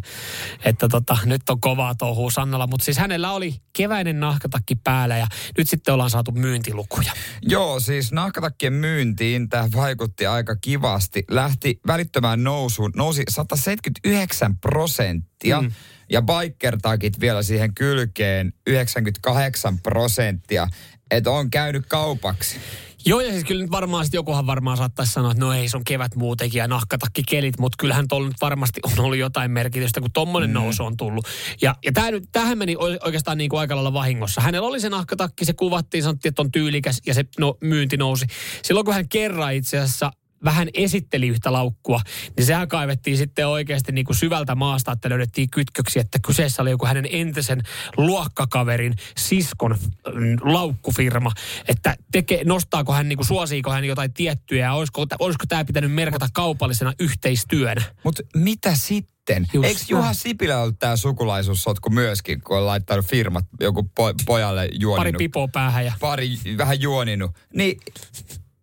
[0.65, 2.67] että tota, nyt on kovaa touhua Sannalla.
[2.67, 5.27] Mutta siis hänellä oli keväinen nahkatakki päällä ja
[5.59, 7.13] nyt sitten ollaan saatu myyntilukuja.
[7.43, 11.25] Joo, siis nahkatakkien myyntiin tämä vaikutti aika kivasti.
[11.31, 15.63] Lähti välittömään nousuun, nousi 179 prosenttia.
[15.63, 15.73] Mm.
[16.11, 20.69] Ja bikertakit vielä siihen kylkeen 98 prosenttia.
[21.11, 22.61] Että on käynyt kaupaksi.
[23.07, 25.77] Joo, ja siis kyllä nyt varmaan sit jokuhan varmaan saattaisi sanoa, että no ei, se
[25.77, 30.01] on kevät muutenkin ja nahkatakki kelit, mutta kyllähän tuolla nyt varmasti on ollut jotain merkitystä,
[30.01, 30.55] kun tommonen mm.
[30.55, 31.27] nousu on tullut.
[31.63, 34.41] Ja, ja täh, tähän meni oikeastaan niin kuin aika lailla vahingossa.
[34.41, 38.27] Hänellä oli se nahkatakki, se kuvattiin, sanottiin, että on tyylikäs ja se no, myynti nousi.
[38.63, 40.11] Silloin kun hän kerran itse asiassa
[40.45, 42.01] vähän esitteli yhtä laukkua,
[42.37, 46.71] niin sehän kaivettiin sitten oikeasti niin kuin syvältä maasta, että löydettiin kytköksiä, että kyseessä oli
[46.71, 47.63] joku hänen entisen
[47.97, 49.77] luokkakaverin siskon
[50.15, 51.33] mm, laukkufirma,
[51.69, 55.93] että teke, nostaako hän, niin kuin, suosiiko hän jotain tiettyä ja olisiko, olisiko tämä pitänyt
[55.93, 57.83] merkata kaupallisena yhteistyönä.
[58.05, 59.47] Mutta mitä sitten?
[59.53, 64.69] Just Eikö Juha Sipilä ollut tämä sukulaisuussotku myöskin, kun on laittanut firmat joku po, pojalle
[64.73, 64.97] juoninut?
[64.97, 65.93] Pari pipoa päähän ja...
[66.01, 67.31] Pari vähän juoninut.
[67.55, 67.81] Niin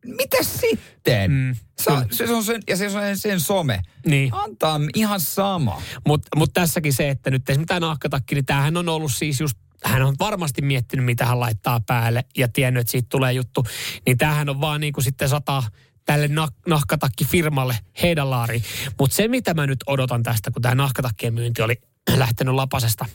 [0.06, 1.32] mitä sitten?
[1.32, 1.56] Mm.
[1.82, 3.82] Sa, se on sen, ja se on sen some.
[4.06, 4.34] Niin.
[4.34, 5.82] Antaa ihan sama.
[6.08, 9.58] Mutta mut tässäkin se, että nyt esimerkiksi tämä nahkatakki, niin tämähän on ollut siis just
[9.84, 13.66] hän on varmasti miettinyt, mitä hän laittaa päälle ja tiennyt, että siitä tulee juttu.
[14.06, 15.64] Niin tämähän on vaan niin kuin sitten sata
[16.06, 18.64] tälle nah- nahkatakki firmalle heidän laariin.
[19.00, 21.82] Mutta se, mitä mä nyt odotan tästä, kun tämä nahkatakkien myynti oli
[22.18, 23.06] lähtenyt lapasesta,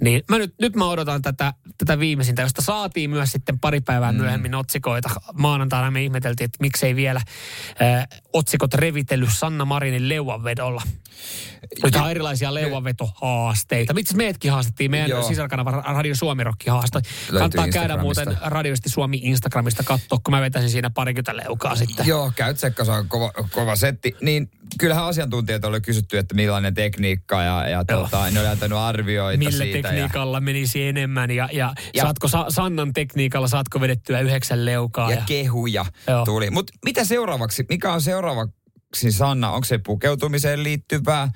[0.00, 4.12] niin mä nyt, nyt mä odotan tätä, tätä viimeisintä, josta saatiin myös sitten pari päivää
[4.12, 4.18] mm.
[4.18, 5.10] myöhemmin otsikoita.
[5.32, 7.20] Maanantaina me ihmeteltiin, että miksei vielä
[7.82, 10.82] äh, otsikot revitellyt Sanna Marinin leuanvedolla.
[11.84, 13.94] Nyt on erilaisia leuanvetohaasteita.
[13.98, 14.90] Itse meidätkin haastettiin.
[14.90, 15.28] Meidän Joo.
[15.28, 17.02] sisarkanava Radio Suomi Rokki haastoi.
[17.30, 22.06] Kannattaa käydä muuten Radiosti Suomi Instagramista katsoa, kun mä vetäisin siinä parikymmentä leukaa sitten.
[22.06, 24.16] Joo, käy tsekka, se on kova, kova setti.
[24.20, 29.38] Niin kyllähän asiantuntijat oli kysytty, että millainen tekniikka ja, ja tuota, ne oli antanut arvioita
[29.38, 29.88] Millä siitä.
[29.88, 30.40] tekniikalla ja...
[30.40, 35.10] menisi enemmän ja, ja, ja saatko Sa- Sannan tekniikalla, saatko vedettyä yhdeksän leukaa.
[35.10, 35.22] Ja, ja...
[35.26, 36.24] kehuja Joo.
[36.24, 36.50] tuli.
[36.50, 37.64] Mutta mitä seuraavaksi?
[37.68, 39.50] Mikä on seuraavaksi Sanna?
[39.50, 41.28] Onko se pukeutumiseen liittyvää?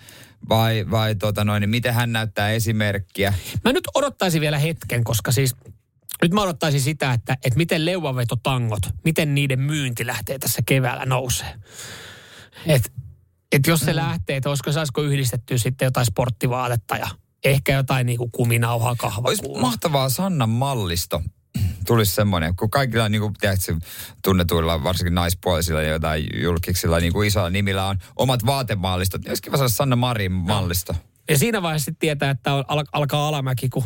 [0.48, 3.34] vai, vai tota noin, niin miten hän näyttää esimerkkiä?
[3.64, 5.56] Mä nyt odottaisin vielä hetken, koska siis
[6.22, 11.54] nyt mä odottaisin sitä, että, että miten leuvanvetotangot, miten niiden myynti lähtee tässä keväällä nousee.
[12.66, 12.92] Et,
[13.52, 13.96] et jos se mm.
[13.96, 17.08] lähtee, että olisiko, saisiko yhdistettyä sitten jotain sporttivaatetta ja
[17.44, 19.28] ehkä jotain niin kuin kuminauhaa kahvaa.
[19.28, 21.22] Olisi mahtavaa Sannan mallisto
[21.86, 23.76] tulisi semmoinen, kun kaikilla niin kuin, tiedätkö,
[24.24, 29.42] tunnetuilla, varsinkin naispuolisilla ja jotain julkiksilla niin kuin isoilla nimillä on omat vaatemallistot, niin olisi
[29.42, 30.92] kiva saada Sanna Marin mallisto.
[30.92, 30.98] No.
[31.28, 33.84] Ja siinä vaiheessa sitten tietää, että on, al- alkaa alamäki, kun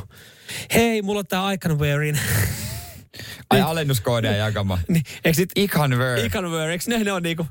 [0.74, 2.18] hei, mulla on tää Iconwearin.
[3.50, 4.80] Ai alennuskoodia jakamaan.
[4.88, 6.18] Niin, eikö sit, Iconwear.
[6.18, 7.46] Iconwear, eikö ne, ne on niinku,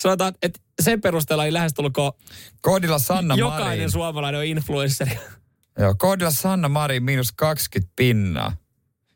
[0.00, 2.12] sanotaan, että sen perusteella ei lähestulkoon
[2.60, 3.90] Koodilla Sanna jokainen Marin.
[3.90, 5.18] suomalainen on influenssari.
[5.78, 8.56] Joo, koodilla Sanna Marin miinus 20 pinnaa.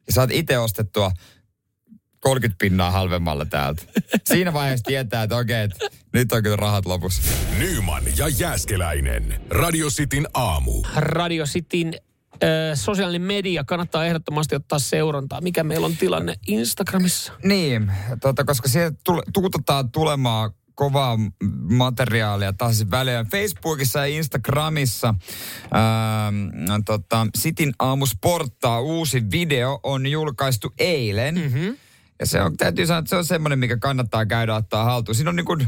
[0.07, 1.11] Ja saat itse ostettua
[2.21, 3.83] 30 pinnaa halvemmalla täältä.
[4.25, 7.23] Siinä vaiheessa tietää, että okei, että nyt on kyllä rahat lopussa.
[7.59, 9.41] Nyman ja Jääskeläinen.
[9.51, 10.83] Radio Cityn aamu.
[10.97, 12.41] Radio Cityn äh,
[12.75, 15.41] sosiaalinen media kannattaa ehdottomasti ottaa seurantaa.
[15.41, 17.33] Mikä meillä on tilanne Instagramissa?
[17.45, 20.51] Niin, tota, koska siellä tule, tuutetaan tulemaan
[20.81, 21.18] kovaa
[21.70, 23.24] materiaalia taas väliä.
[23.24, 25.14] Facebookissa ja Instagramissa
[25.70, 26.33] ää,
[26.85, 31.35] tota, Sitin aamusporttaa uusi video on julkaistu eilen.
[31.35, 31.76] Mm-hmm.
[32.21, 35.14] Ja se on, täytyy sanoa, että se on semmoinen, mikä kannattaa käydä ottaa haltuun.
[35.14, 35.66] Siinä on niin kuin,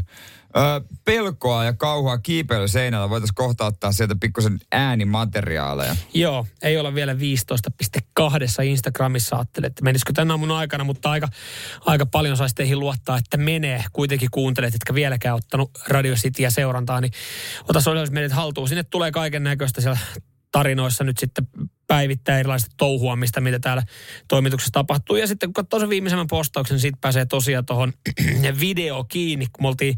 [0.57, 3.11] ö, pelkoa ja kauhua kiipeily seinällä.
[3.11, 5.96] Voitaisiin kohta ottaa sieltä pikkusen äänimateriaaleja.
[6.14, 7.18] Joo, ei olla vielä 15.2
[8.64, 9.36] Instagramissa.
[9.36, 11.28] Ajattelin, että menisikö tämän aamun aikana, mutta aika,
[11.86, 13.84] aika paljon saisi teihin luottaa, että menee.
[13.92, 17.12] Kuitenkin kuuntelet, etkä vieläkään ottanut Radio Cityä seurantaa, niin
[17.68, 17.80] ota
[18.11, 18.68] meidät haltuun.
[18.68, 19.98] Sinne tulee kaiken näköistä siellä
[20.53, 21.48] tarinoissa nyt sitten
[21.93, 23.82] päivittää erilaista touhuamista, mitä täällä
[24.28, 25.16] toimituksessa tapahtuu.
[25.16, 27.93] Ja sitten kun katsoo sen viimeisemmän postauksen, niin siitä pääsee tosiaan tuohon
[28.61, 29.97] video kiinni, kun me oltiin,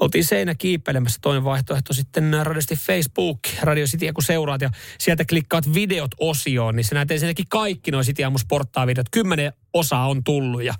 [0.00, 1.18] oltiin seinä kiipeilemässä.
[1.22, 6.84] Toinen vaihtoehto sitten radiosti Facebook, Radio City, kun seuraat ja sieltä klikkaat videot osioon, niin
[6.84, 8.38] se näet ensinnäkin kaikki nuo City Aamu
[8.86, 9.06] videot.
[9.10, 10.74] Kymmenen osa on tullut ja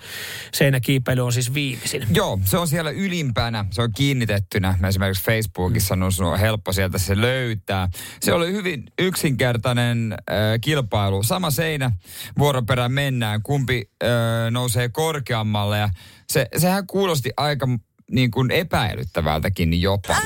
[0.55, 2.07] seinäkiipeily on siis viimeisin.
[2.15, 4.79] Joo, se on siellä ylimpänä, se on kiinnitettynä.
[4.89, 7.89] Esimerkiksi Facebookissa on, se on helppo sieltä se löytää.
[8.21, 11.23] Se oli hyvin yksinkertainen äh, kilpailu.
[11.23, 11.91] Sama seinä,
[12.39, 14.09] vuoroperään mennään, kumpi äh,
[14.51, 15.79] nousee korkeammalle.
[15.79, 15.89] Ja
[16.29, 17.69] se, sehän kuulosti aika
[18.11, 20.17] niin kuin epäilyttävältäkin jopa.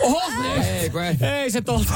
[0.00, 0.22] Oho,
[0.64, 1.16] Ei, kun ei.
[1.22, 1.92] ei se tuolta.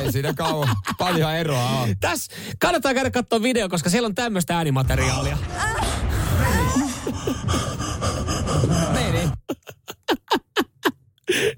[0.00, 1.96] Ei siinä kauan paljon eroa ole.
[2.00, 5.38] Tässä kannattaa käydä katsoa video, koska siellä on tämmöistä äänimateriaalia.
[8.92, 9.28] Meni.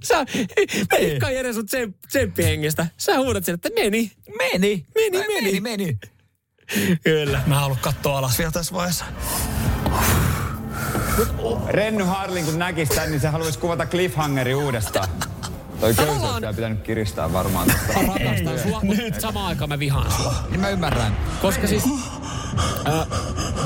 [0.02, 0.24] Sä,
[0.92, 2.86] Veikka Jere sun tsem, tsemppihengestä.
[2.96, 4.12] Sä huudat sen, että meni.
[4.38, 4.86] Meni.
[4.94, 5.42] Meni, meni.
[5.42, 5.60] meni.
[5.60, 5.98] meni.
[7.04, 7.42] Kyllä.
[7.46, 9.04] Mä haluan katsoa alas vielä tässä vaiheessa.
[11.68, 15.08] Renny Harlin, kun näkisi tän, niin se haluaisi kuvata cliffhangeri uudestaan.
[15.80, 17.68] Toi olisi pitänyt kiristää varmaan.
[18.06, 20.34] Mä rakastan sua, mutta samaan aikaan mä vihaan sua.
[20.50, 21.16] Niin mä ymmärrän.
[21.42, 21.84] Koska siis...
[22.88, 23.06] Äh,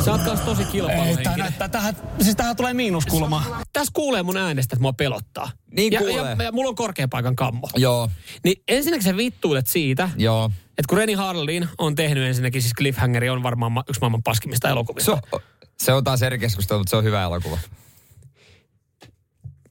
[0.04, 1.38] sä oot kans tosi Ei, tää kilpailuhenkinen.
[1.38, 3.62] näyttää, tähän, siis tähän tulee miinuskulma.
[3.72, 5.50] Tässä kuulee mun äänestä, että mua pelottaa.
[5.70, 6.36] Niin ja, kuulee.
[6.38, 7.68] ja, ja, mulla on korkean paikan kammo.
[7.76, 8.10] Joo,
[8.44, 10.50] Niin ensinnäkin sä vittuilet siitä, joo.
[10.78, 14.68] Että kun Reni Harlin on tehnyt ensinnäkin, siis Cliffhangeri on varmaan ma- yksi maailman paskimmista
[14.68, 15.04] elokuvista.
[15.04, 15.40] Se on,
[15.78, 17.58] se on taas eri keskustelu, mutta se on hyvä elokuva.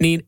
[0.02, 0.28] niin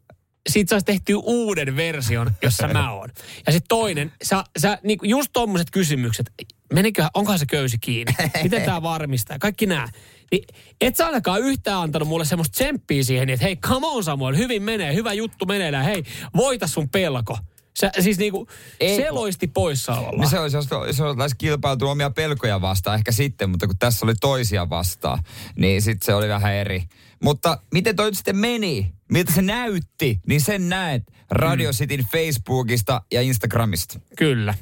[0.50, 3.10] siitä saisi tehty uuden version, jossa mä oon.
[3.46, 6.32] Ja sitten toinen, sä, sä niinku just tommoset kysymykset,
[6.74, 8.16] meniköhän, onkohan se köysi kiinni?
[8.44, 9.40] Miten tämä varmistaa?
[9.40, 9.88] Kaikki nämä.
[10.32, 10.44] Niin
[10.82, 14.64] et sä ainakaan yhtään antanut mulle semmoista tsemppiä siihen, että hei, come on Samuel, hyvin
[14.64, 16.04] menee, hyvä juttu menee, hei,
[16.36, 17.38] voita sun pelko.
[17.82, 18.48] Sä, siis niinku,
[18.80, 18.96] Ei.
[18.96, 20.22] se loisti poissaololla.
[20.22, 24.06] Niin se olisi, jos, jos olisi kilpailtu omia pelkoja vastaan ehkä sitten, mutta kun tässä
[24.06, 25.20] oli toisia vastaan,
[25.56, 26.84] niin sitten se oli vähän eri.
[27.24, 28.94] Mutta miten toi sitten meni?
[29.12, 30.20] Miltä se näytti?
[30.28, 34.00] Niin sen näet Radio Cityn Facebookista ja Instagramista.
[34.18, 34.54] Kyllä.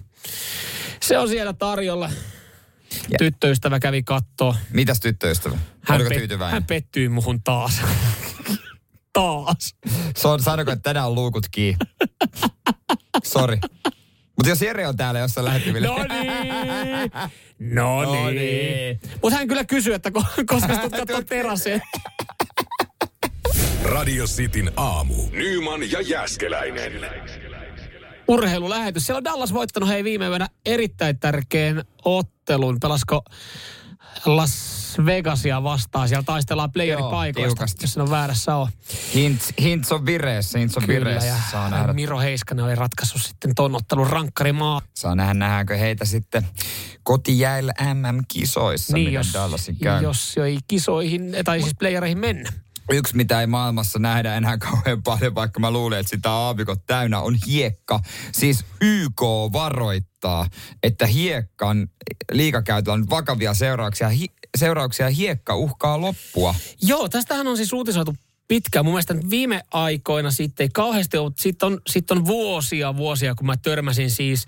[1.02, 2.10] Se on siellä tarjolla.
[3.10, 4.56] Ja- Tyttöystävä kävi kattoo.
[4.74, 5.58] Mitäs tyttöystävä?
[5.82, 6.54] Hän, Oliko pet- tyytyväinen?
[6.54, 7.82] hän pettyi muhun taas.
[9.22, 9.76] Taas.
[10.16, 11.86] Se on, sanoko, että tänään on luukut kiinni.
[13.24, 13.58] Sori.
[14.38, 15.88] Mutta jos Jere on täällä jossain lähettyvillä.
[15.88, 17.12] No niin.
[17.60, 18.36] No No niin.
[18.36, 19.00] niin.
[19.22, 21.82] Mutta hän kyllä kysyi, että ko- koska sä katsoa terasseen.
[23.84, 25.16] Radio Cityn aamu.
[25.32, 26.92] Nyman ja Jäskeläinen.
[28.28, 29.06] Urheilulähetys.
[29.06, 32.37] Siellä on Dallas voittanut hei viime yönä erittäin tärkeän ottelun.
[32.82, 33.22] Pelasko
[34.26, 36.08] Las Vegasia vastaan.
[36.08, 38.68] Siellä taistellaan playeripaikoista, jos ole väärässä on.
[39.14, 41.28] Hintz, Hintz on vireessä, Hintz on Kyllä, vireessä.
[41.28, 44.82] ja Saa nähdä, Miro Heiskanen oli ratkaissut sitten ton ottelun rankkarimaa.
[44.94, 46.48] saa nähdä, nähdäänkö heitä sitten
[47.04, 50.04] kotijäillä MM-kisoissa, Niin, jos, Dallasin käy.
[50.04, 52.50] jos jo ei kisoihin, tai siis playereihin mennä.
[52.92, 57.20] Yksi, mitä ei maailmassa nähdä enää kauhean paljon, vaikka mä luulen, että sitä aavikot täynnä,
[57.20, 58.00] on hiekka.
[58.32, 59.22] Siis YK
[59.54, 60.50] varoittaa,
[60.84, 61.88] että hiekkan
[62.32, 64.10] liikakäytöllä on vakavia seurauksia.
[64.10, 64.28] Hi,
[64.58, 66.56] seurauksia hiekka uhkaa loppua.
[66.82, 68.16] Joo, tästähän on siis uutisoitu
[68.48, 68.86] pitkään.
[68.86, 73.46] Mun mielestä viime aikoina sitten ei kauheasti ollut, sitten on, sit on vuosia vuosia, kun
[73.48, 74.46] mä törmäsin siis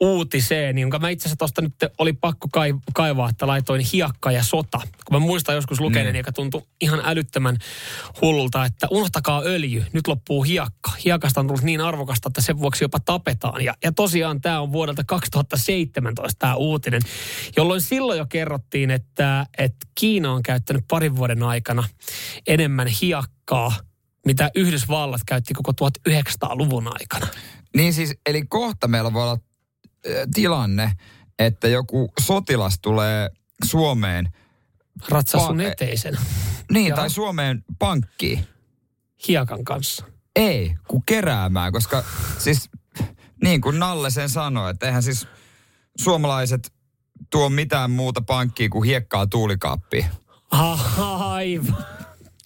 [0.00, 4.42] uutiseen, jonka mä itse asiassa tuosta nyt oli pakko kai- kaivaa, että laitoin hiekka ja
[4.44, 4.78] sota.
[4.78, 6.20] Kun mä muistan joskus lukeneeni, Niin.
[6.20, 7.58] joka tuntui ihan älyttömän
[8.22, 10.90] hullulta, että unohtakaa öljy, nyt loppuu hiekka.
[11.04, 13.64] Hiekasta on tullut niin arvokasta, että sen vuoksi jopa tapetaan.
[13.64, 17.02] Ja, ja tosiaan tämä on vuodelta 2017 tämä uutinen,
[17.56, 21.84] jolloin silloin jo kerrottiin, että, että Kiina on käyttänyt parin vuoden aikana
[22.46, 22.88] enemmän
[23.26, 23.72] hiekkaa,
[24.26, 27.26] mitä Yhdysvallat käytti koko 1900-luvun aikana.
[27.76, 30.92] Niin siis, eli kohta meillä voi olla äh, tilanne,
[31.38, 33.30] että joku sotilas tulee
[33.64, 34.28] Suomeen,
[35.08, 36.18] Ratsaa sun eteisen
[36.72, 36.96] niin, Joo.
[36.96, 38.46] tai Suomeen pankkiin.
[39.28, 40.04] hiekan kanssa.
[40.36, 42.04] Ei, kun keräämään, koska
[42.38, 42.70] siis
[43.42, 45.26] niin kuin Nalle sen sanoi, että eihän siis
[45.98, 46.72] suomalaiset
[47.30, 50.06] tuo mitään muuta pankkiin kuin hiekkaa tuulikaappiin.
[50.50, 51.95] Aivan.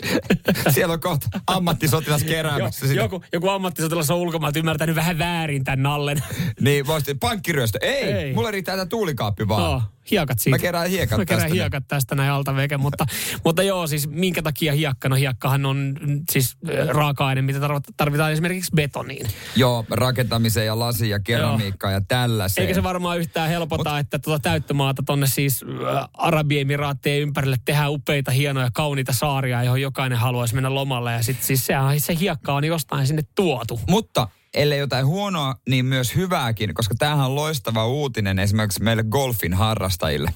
[0.74, 3.01] Siellä on kohta ammattisotilas keräämässä sitä.
[3.01, 6.22] Joku, joku ammattisotilas on ulkomailta ymmärtänyt vähän väärin tämän nallen.
[6.61, 7.78] Niin, voisi pankkiryöstö.
[7.82, 8.34] Ei, Ei.
[8.34, 9.74] Mulle riittää tämä tuulikaappi vaan.
[9.74, 10.59] Oh, hiekat siitä.
[10.59, 11.55] Mä kerään hiekat Mä kerään tästä näin.
[11.55, 13.07] hiekat tästä näin alta veke, mutta,
[13.44, 15.09] mutta joo, siis minkä takia hiekka?
[15.09, 19.26] No hiekkahan on mm, siis äh, raaka-aine, mitä tarvit- tarvitaan esimerkiksi betoniin.
[19.57, 22.62] Joo, rakentamiseen ja lasi ja keramiikkaan ja tällaiseen.
[22.66, 27.90] Eikä se varmaan yhtään helpota, Mut, että tuota täyttömaata tonne siis äh, Arabiemiraattien ympärille tehdään
[27.92, 31.12] upeita, hienoja, kauniita saaria, johon jokainen haluaisi mennä lomalle.
[31.12, 33.80] Ja sitten siis sehän, se hiekka on jostain sinne tuotu.
[33.88, 39.55] Mutta ellei jotain huonoa, niin myös hyvääkin, koska tämähän on loistava uutinen esimerkiksi meille golfin
[39.55, 40.34] harrastajille.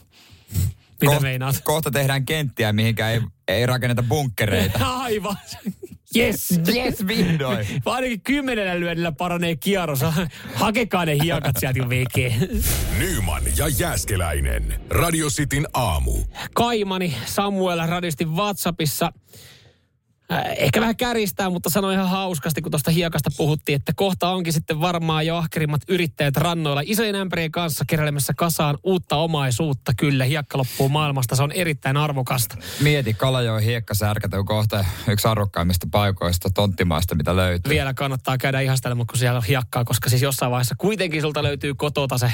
[1.00, 1.60] Mitä meinaat?
[1.64, 4.78] Kohta tehdään kenttiä, mihinkä ei, ei rakenneta bunkkereita.
[5.02, 5.36] Aivan.
[6.16, 6.60] Yes.
[6.74, 7.66] yes, vihdoin.
[7.86, 10.00] Ainakin kymmenellä lyönnillä paranee kierros.
[10.54, 12.34] Hakekaa ne hiekat sieltä jo veke.
[12.98, 14.80] Nyman ja Jääskeläinen.
[14.90, 16.12] Radio Cityn aamu.
[16.54, 19.12] Kaimani Samuel radisti WhatsAppissa.
[20.32, 24.52] Äh, Ehkä vähän käristää, mutta sanoi ihan hauskasti, kun tuosta hiekasta puhuttiin, että kohta onkin
[24.52, 29.92] sitten varmaan jo ahkerimmat yrittäjät rannoilla isojen ämpärien kanssa keräilemässä kasaan uutta omaisuutta.
[29.96, 32.56] Kyllä, hiekka loppuu maailmasta, se on erittäin arvokasta.
[32.80, 37.70] Mieti Kalajoen hiekkasärkät on kohta yksi arvokkaimmista paikoista tonttimaista, mitä löytyy.
[37.72, 41.74] Vielä kannattaa käydä ihastelemassa, kun siellä on hiekkaa, koska siis jossain vaiheessa kuitenkin sulta löytyy
[41.74, 42.32] kotota se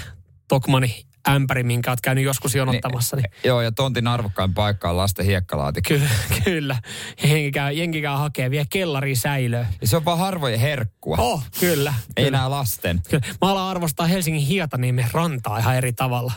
[0.49, 3.17] Tokmani ämpäri, minkä oot käynyt joskus jonottamassa.
[3.17, 5.89] Niin, Joo, ja tontin arvokkain paikka on lasten hiekkalaatikko.
[5.89, 6.01] Ky-
[6.45, 6.77] kyllä.
[7.23, 9.67] Jenki käy, jenki käy hakee vielä kellariin säilöä.
[9.81, 11.17] Ja se on vaan harvojen herkkua.
[11.19, 11.95] Oh, kyllä.
[12.17, 12.29] Ei kyllä.
[12.29, 13.01] enää lasten.
[13.11, 13.27] Kyllä.
[13.41, 16.33] Mä alan arvostaa Helsingin Hietaniemen rantaa ihan eri tavalla.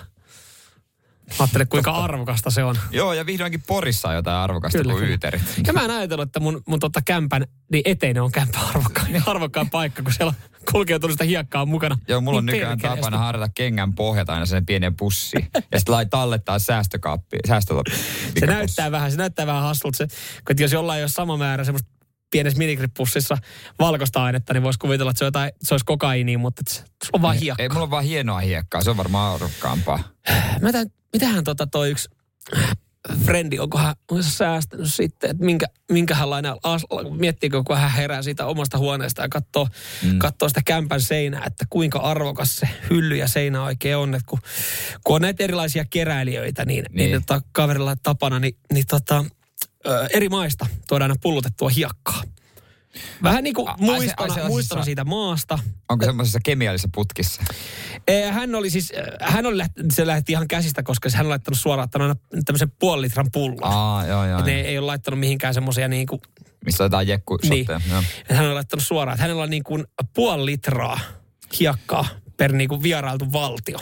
[1.40, 2.76] Ajattele, kuinka arvokasta se on.
[2.92, 5.42] Joo, ja vihdoinkin Porissa on jotain arvokasta Kyllä, kuin yyterit.
[5.68, 9.70] Ja mä en ajatellut, että mun, mun tota kämpän, niin eteinen on kämpän arvokkain, arvokkain
[9.70, 10.34] paikka, kun siellä
[10.72, 11.98] kulkeutunut sitä hiekkaa mukana.
[12.08, 13.02] Joo, mulla on Niin nykyään perkeleesti.
[13.02, 15.48] tapana harjata kengän pohjat aina sen pienen pussiin.
[15.72, 17.38] ja sitten lai tallettaa säästökaappi.
[17.48, 17.92] Säästölappi.
[18.40, 19.98] Se näyttää vähän, se näyttää vähän hassulta.
[19.98, 20.08] Se,
[20.48, 21.90] kun jos jollain ei ole sama määrä semmoista
[22.34, 23.38] pienessä minigrippussissa
[23.80, 27.22] valkoista ainetta, niin voisi kuvitella, että se, on jotain, se olisi kokaiiniin, mutta se, on
[27.22, 27.64] vaan hiekka.
[27.64, 28.82] Ei, mulla on vaan hienoa hiekkaa.
[28.82, 30.04] Se on varmaan arvokkaampaa.
[30.62, 32.10] Mä tämän, mitähän tota toi yksi
[33.26, 36.54] frendi, onkohan onko se säästänyt sitten, että minkä, minkälainen,
[37.18, 39.68] miettiikö, kun hän herää siitä omasta huoneesta ja katsoo,
[40.04, 40.20] mm.
[40.20, 44.16] katsoo sitä kämpän seinää, että kuinka arvokas se hylly ja seinä oikein on.
[44.16, 44.40] Että kun,
[45.04, 46.96] kun on näitä erilaisia keräilijöitä, niin, niin.
[46.96, 47.12] Niin.
[47.12, 49.26] niin tota, kaverilla tapana, niin, niin tota,
[49.88, 52.22] ö, eri maista tuodaan aina pullotettua hiekkaa.
[53.24, 55.60] Vähän niin kuin ai se- ai muistona, sellaisissa- muistona siitä maasta.
[55.90, 57.42] Onko semmoisessa kemiallisessa putkissa?
[58.32, 61.90] Hän oli siis, hän oli läht, se lähti ihan käsistä, koska hän on laittanut suoraan
[62.46, 63.60] tämmöisen puoli litran pullon.
[63.74, 64.42] Aa, joo, joo.
[64.44, 64.68] Ne joo.
[64.68, 66.22] ei ole laittanut mihinkään semmoisia niin kuin,
[66.66, 67.66] Missä jotain jekku niin.
[67.90, 68.04] Joo.
[68.30, 71.00] Hän on laittanut suoraan, että hänellä on niin kuin puoli litraa
[71.60, 72.06] hiekkaa
[72.38, 73.80] per niin kuin vierailtu valtio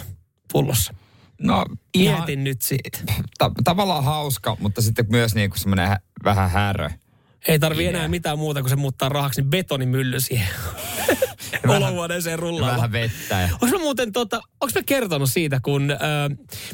[0.51, 0.93] pullossa.
[1.41, 3.05] No, ihan, Mietin nyt sitten.
[3.37, 6.89] ta- tavallaan hauska, mutta sitten myös niinku semmoinen hä- vähän härö.
[7.47, 10.47] Ei tarvi enää mitään muuta kuin se muuttaa rahaksi, niin betonimylly siihen
[11.67, 12.75] olohuoneeseen rullaamaan.
[12.75, 13.35] Vähän vettä.
[13.41, 13.49] Ja...
[13.61, 15.97] Onko mä muuten, tota, onko mä kertonut siitä, kun öö,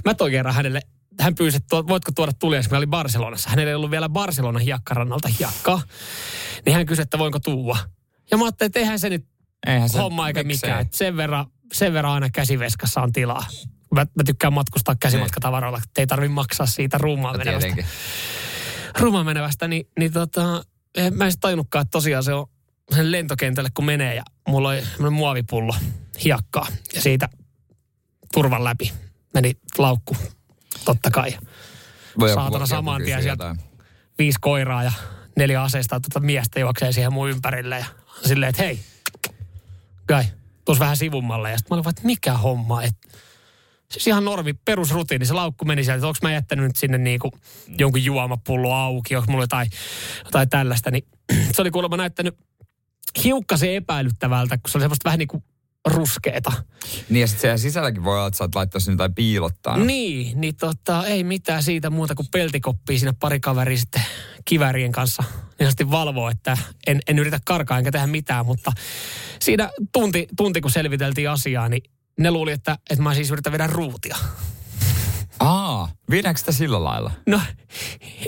[0.06, 0.82] mä toin kerran hänelle,
[1.20, 3.50] hän pyysi, että voitko tuoda tuliaksi, mä olin Barcelonassa.
[3.50, 5.82] Hänellä ei ollut vielä Barcelonan hiekkarannalta hiekkaa.
[6.66, 7.78] Niin hän kysyi, että voinko tuua.
[8.32, 9.26] Ja mä ajattelin, että eihän se nyt
[9.68, 10.70] Eihän se, homma eikä miksei?
[10.70, 10.86] mikään.
[10.92, 13.46] Sen, verran, sen verran aina käsiveskassa on tilaa.
[14.02, 17.68] Mä, mä tykkään matkustaa käsimatkatavaroilla, että ei tarvi maksaa siitä ruumaan No, menevästä.
[17.68, 17.86] tietenkin.
[19.00, 20.64] Ruumaan menevästä, niin, niin tota,
[20.96, 22.48] en mä en tajunnutkaan, että tosiaan se on
[22.96, 25.76] sen lentokentälle kun menee ja mulla oli muovipullo
[26.24, 27.30] hiekkaa ja siitä
[28.34, 28.94] turvan läpi
[29.34, 30.18] meni laukku,
[30.86, 31.38] totta kai.
[32.20, 33.60] Voi Saatana joku saman tien sieltä jotain.
[34.20, 34.92] Viisi koiraa ja
[35.38, 37.86] neljä aseista tuota miestä juoksee siihen mun ympärille ja
[38.26, 38.80] silleen, että hei,
[40.08, 40.24] Kai,
[40.66, 41.52] tuossa vähän sivummalle.
[41.52, 43.08] Ja sitten mä olin vaan, että mikä homma, että
[43.92, 45.26] Siis ihan normi, perusrutiini.
[45.26, 47.32] Se laukku meni sieltä, että onko mä jättänyt nyt sinne niinku
[47.78, 49.70] jonkun juomapullo auki, onko mulla jotain,
[50.26, 50.92] jotain tällaista.
[50.92, 51.08] Niin
[51.54, 52.36] se oli kuulemma näyttänyt
[53.24, 55.44] hiukkasen epäilyttävältä, kun se oli semmoista vähän niin kuin
[55.86, 56.52] ruskeeta.
[57.10, 59.78] Niin ja sitten sisälläkin voi olla, että sä oot laittanut sinne jotain piilottaa.
[59.78, 64.02] Niin, niin tota, ei mitään siitä muuta kuin peltikoppia siinä pari kaveria sitten
[64.46, 66.58] kivärien kanssa niin sanotusti valvoo, että
[66.88, 68.72] en, en yritä karkaa enkä tehdä mitään, mutta
[69.40, 71.84] siinä tunti, tunti kun selviteltiin asiaa, niin
[72.18, 74.18] ne luuli, että, että mä siis yritän vedä ruutia.
[75.40, 77.12] Aa, viedäänkö sitä sillä lailla?
[77.28, 77.42] No,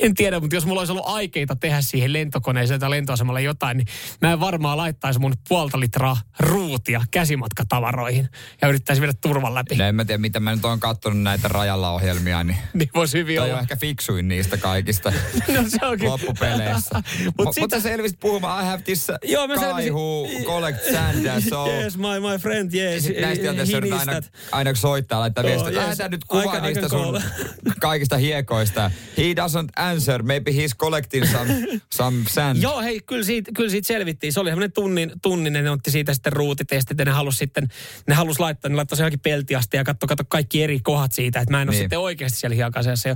[0.01, 3.87] en tiedä, mutta jos mulla olisi ollut aikeita tehdä siihen lentokoneeseen tai lentoasemalle jotain, niin
[4.21, 8.29] mä en varmaan laittaisi mun puolta litraa ruutia käsimatkatavaroihin
[8.61, 9.75] ja yrittäisi viedä turvan läpi.
[9.75, 13.17] No en mä tiedä, mitä mä nyt oon kattonut näitä rajalla ohjelmia, niin Niin voisi
[13.17, 13.53] hyvin olla.
[13.53, 15.13] on ehkä fiksuin niistä kaikista
[15.55, 16.09] No se onkin.
[16.09, 16.95] loppupeleissä.
[17.25, 19.73] Mut Mut sitä- Mutta selvisit puhumaan, I have this Joo, mä selvisin.
[19.93, 21.67] Kaihu, collect sand and so.
[21.71, 23.03] Yes, my, my friend, yes.
[23.03, 25.69] Sitten näistä tilanteissa yritetään needs aina, aina soittaa, laittaa Oh, viestiä.
[25.69, 25.75] yes.
[25.77, 27.73] Lähetään nyt kuva niistä sun call.
[27.81, 28.91] kaikista hiekoista.
[29.17, 30.23] He doesn't answer.
[30.23, 31.53] Maybe he's collecting some,
[31.93, 32.61] some sand.
[32.61, 34.33] Joo, hei, kyllä siitä, kyllä siitä selvittiin.
[34.33, 37.67] Se oli semmoinen tunnin, tunnin, ne otti siitä sitten ruutitestit ja ne halus sitten,
[38.07, 41.39] ne halus laittaa, ne laittoi se johonkin peltiasti ja katso, katso kaikki eri kohdat siitä,
[41.39, 41.83] että mä en ole Niin.
[41.83, 43.15] sitten oikeasti siellä hiekasessa jo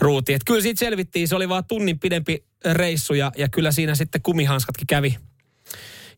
[0.00, 0.32] ruuti.
[0.34, 4.22] Että kyllä siitä selvittiin, se oli vaan tunnin pidempi reissu ja, ja kyllä siinä sitten
[4.22, 5.16] kumihanskatkin kävi,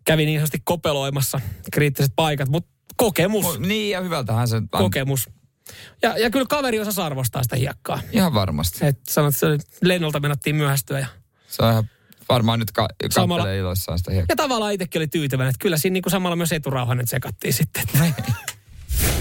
[0.04, 1.40] kävi niin sanotusti kopeloimassa
[1.72, 5.28] kriittiset paikat, mutta kokemus, Mu- Niin, ja hyvältähän se kokemus.
[6.02, 8.00] Ja, ja kyllä kaveri osasi arvostaa sitä hiekkaa.
[8.12, 8.86] Ihan varmasti.
[8.86, 11.06] Et sanot, että se oli, lennolta menattiin myöhästyä ja
[11.48, 11.90] Se on ihan
[12.28, 14.32] varmaan nyt ka- Samalla- kattelee iloissaan sitä hiekkaa.
[14.32, 17.84] Ja tavallaan itsekin oli tyytyväinen, että kyllä siinä niin kuin samalla myös eturauhanen tsekattiin sitten.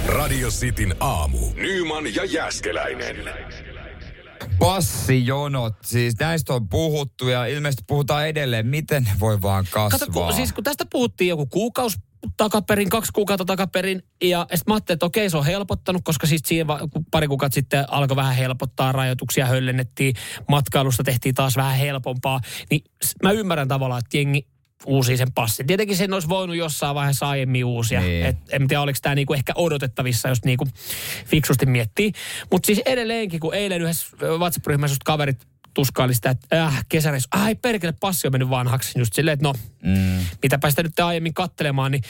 [0.08, 1.38] Radio Cityn aamu.
[1.56, 3.16] Nyman ja Jäskeläinen.
[4.60, 10.00] Passijonot, siis näistä on puhuttu ja ilmeisesti puhutaan edelleen, miten ne voi vaan kasvaa.
[10.00, 11.98] Kato, kun, siis kun tästä puhuttiin joku kuukausi
[12.38, 16.50] takaperin, kaksi kuukautta takaperin, ja sitten mä ajattelin, että okei, se on helpottanut, koska sitten
[16.50, 16.66] siinä
[17.12, 20.16] pari kuukautta sitten alkoi vähän helpottaa, rajoituksia höllennettiin,
[20.50, 22.82] matkailusta tehtiin taas vähän helpompaa, niin
[23.24, 24.48] mä ymmärrän tavallaan, että jengi
[24.86, 25.68] uusi sen passin.
[25.68, 28.00] Tietenkin sen olisi voinut jossain vaiheessa aiemmin uusia.
[28.00, 28.26] Niin.
[28.26, 30.68] Et, en tiedä, oliko tämä niinku ehkä odotettavissa, jos niinku
[31.26, 32.12] fiksusti miettii.
[32.52, 37.94] Mutta siis edelleenkin, kun eilen yhdessä WhatsApp-ryhmässä kaverit tuskaili sitä, että äh, kesäreissu, ai perkele,
[38.00, 39.00] passi on mennyt vanhaksi.
[39.00, 39.54] Just silleen, että no,
[39.84, 40.26] mm.
[40.44, 42.04] mitäpä sitä nyt aiemmin kattelemaan, niin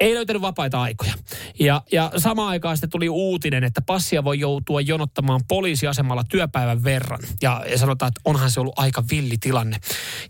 [0.00, 1.14] ei löytänyt vapaita aikoja.
[1.60, 7.20] Ja, ja samaan aikaan sitten tuli uutinen, että passia voi joutua jonottamaan poliisiasemalla työpäivän verran.
[7.42, 9.76] Ja, ja sanotaan, että onhan se ollut aika villi tilanne.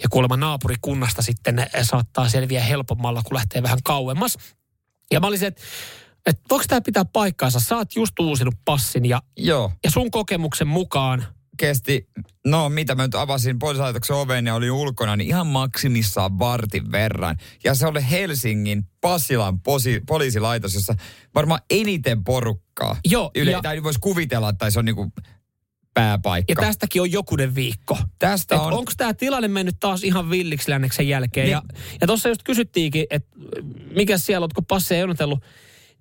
[0.03, 4.39] Ja kuulemma naapurikunnasta sitten saattaa selviä helpommalla, kun lähtee vähän kauemmas.
[5.11, 5.63] Ja mä olisin, että,
[6.27, 7.61] että voiko tämä pitää paikkaansa?
[7.61, 11.27] Sä oot just uusinut passin ja, Joo, ja sun kokemuksen mukaan
[11.59, 12.09] kesti,
[12.47, 17.37] no mitä mä nyt avasin poliisilaitoksen oven ja oli ulkona, niin ihan maksimissaan vartin verran.
[17.65, 20.95] Ja se oli Helsingin Pasilan posi, poliisilaitos, jossa
[21.35, 22.97] varmaan eniten porukkaa.
[23.09, 25.13] Joo, Yle, ja- tai voisi kuvitella, että se on niinku
[25.95, 26.53] pääpaikka.
[26.53, 27.99] Ja tästäkin on jokunen viikko.
[28.19, 28.73] Tästä Et on...
[28.73, 31.45] Onko tämä tilanne mennyt taas ihan villiksi länneksen jälkeen?
[31.45, 31.53] Niin.
[31.53, 31.63] Ja,
[32.01, 33.39] ja tuossa just kysyttiinkin, että
[33.97, 35.45] mikä siellä, oletko passeja jonotellut,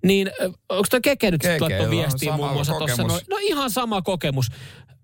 [0.04, 0.30] niin
[0.68, 3.02] onko tuo Keke nyt sitten laittoi sama muun muassa tuossa?
[3.02, 4.48] No, no ihan sama kokemus.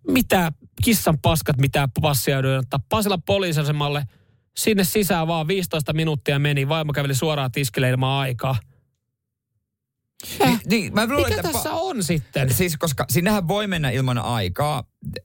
[0.09, 0.53] Mitä
[0.85, 4.05] kissan paskat, mitä passia joudun ottaa Pasilan poliisasemalle.
[4.57, 6.69] Sinne sisään vaan 15 minuuttia meni.
[6.69, 8.57] Vaimo käveli suoraan tiskille ilman aikaa.
[10.39, 12.55] Niin, niin, mä luulen, Mikä että tässä pa- on sitten?
[12.55, 14.85] Siis koska sinnehän voi mennä ilman aikaa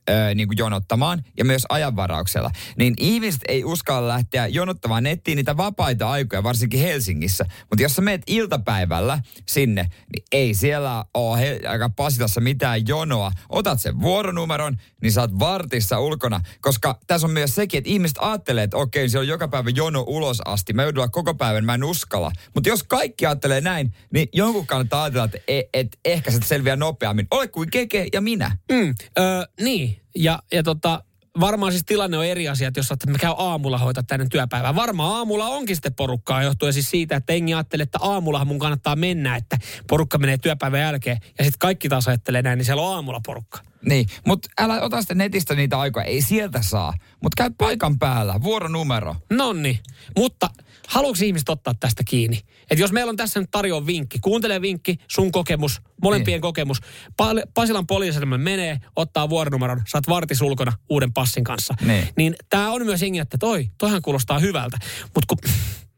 [0.10, 2.52] ö, niin kuin jonottamaan ja myös ajanvarauksella.
[2.78, 7.46] Niin ihmiset ei uskalla lähteä jonottamaan nettiin niitä vapaita aikoja, varsinkin Helsingissä.
[7.70, 13.32] Mutta jos sä meet iltapäivällä sinne, niin ei siellä ole aika Pasilassa mitään jonoa.
[13.50, 16.42] Otat sen vuoronumeron, niin oot vartissa ulkona.
[16.62, 20.04] Koska tässä on myös sekin, että ihmiset ajattelee, että okei, siellä on joka päivä jono
[20.08, 20.74] ulos asti.
[20.74, 22.32] Mä joudun koko päivän, mä en uskalla.
[22.56, 26.76] Mutta jos kaikki ajattelee näin, niin jonkun kannattaa ajatella, että et, et, ehkä se selviää
[26.76, 27.28] nopeammin.
[27.32, 28.58] Ole kuin Keke ja minä.
[28.72, 29.69] Mm, öö, niin,
[30.16, 31.04] ja, ja tota,
[31.40, 34.76] varmaan siis tilanne on eri asia, että jos että me käy aamulla hoitaa tänne työpäivää.
[34.76, 38.96] Varmaan aamulla onkin sitten porukkaa johtuen siis siitä, että engi ajattelee, että aamullahan mun kannattaa
[38.96, 39.58] mennä, että
[39.88, 41.18] porukka menee työpäivän jälkeen.
[41.38, 43.60] Ja sitten kaikki taas ajattelee näin, niin siellä on aamulla porukka.
[43.86, 46.06] Niin, mutta älä ota sitten netistä niitä aikoja.
[46.06, 46.94] Ei sieltä saa.
[47.24, 49.16] Mutta käy paikan päällä, vuoronumero.
[49.30, 49.80] Nonni,
[50.18, 50.50] mutta
[50.88, 52.42] haluatko ihmiset ottaa tästä kiinni?
[52.72, 56.42] Että jos meillä on tässä nyt tarjoa vinkki, kuuntele vinkki, sun kokemus, molempien Niin.
[56.42, 56.82] kokemus.
[57.22, 61.74] Pa- Pasilan poliisiasemalle menee, ottaa vuoronumeron, saat vartis ulkona uuden passin kanssa.
[61.82, 62.08] Niin.
[62.18, 64.78] Niin tämä on myös jengi, että toi, toihan kuulostaa hyvältä.
[65.04, 65.38] Mutta kun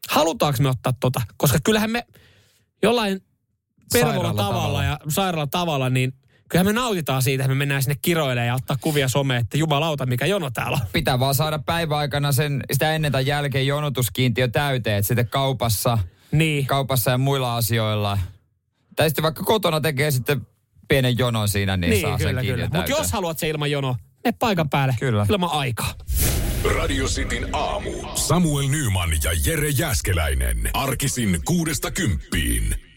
[0.08, 1.20] halutaanko me ottaa tota?
[1.36, 2.06] Koska kyllähän me
[2.82, 3.20] jollain
[3.92, 4.84] pervolla tavalla.
[4.84, 6.12] ja sairaalla tavalla, niin
[6.48, 10.06] kyllähän me nautitaan siitä, että me mennään sinne kiroille ja ottaa kuvia someen, että jumalauta,
[10.06, 10.86] mikä jono täällä on.
[10.92, 14.96] Pitää vaan saada päiväaikana sen, sitä ennen tai jälkeen jonotuskiintiö täyteen.
[14.98, 15.98] Että sitten kaupassa,
[16.32, 16.66] Niin.
[16.66, 18.18] kaupassa ja muilla asioilla.
[18.96, 20.46] Tai sitten vaikka kotona tekee sitten
[20.88, 22.78] pienen jonon siinä, niin, saa sen kyllä, kiintiö kyllä.
[22.78, 24.96] Mutta jos haluat se ilman jono, me paikan päälle.
[25.00, 25.26] Kyllä.
[25.30, 25.94] Ilman aikaa.
[26.76, 27.90] Radio Cityn aamu.
[28.14, 30.70] Samuel Nyman ja Jere Jäskeläinen.
[30.74, 32.91] Arkisin kuudesta kymppiin.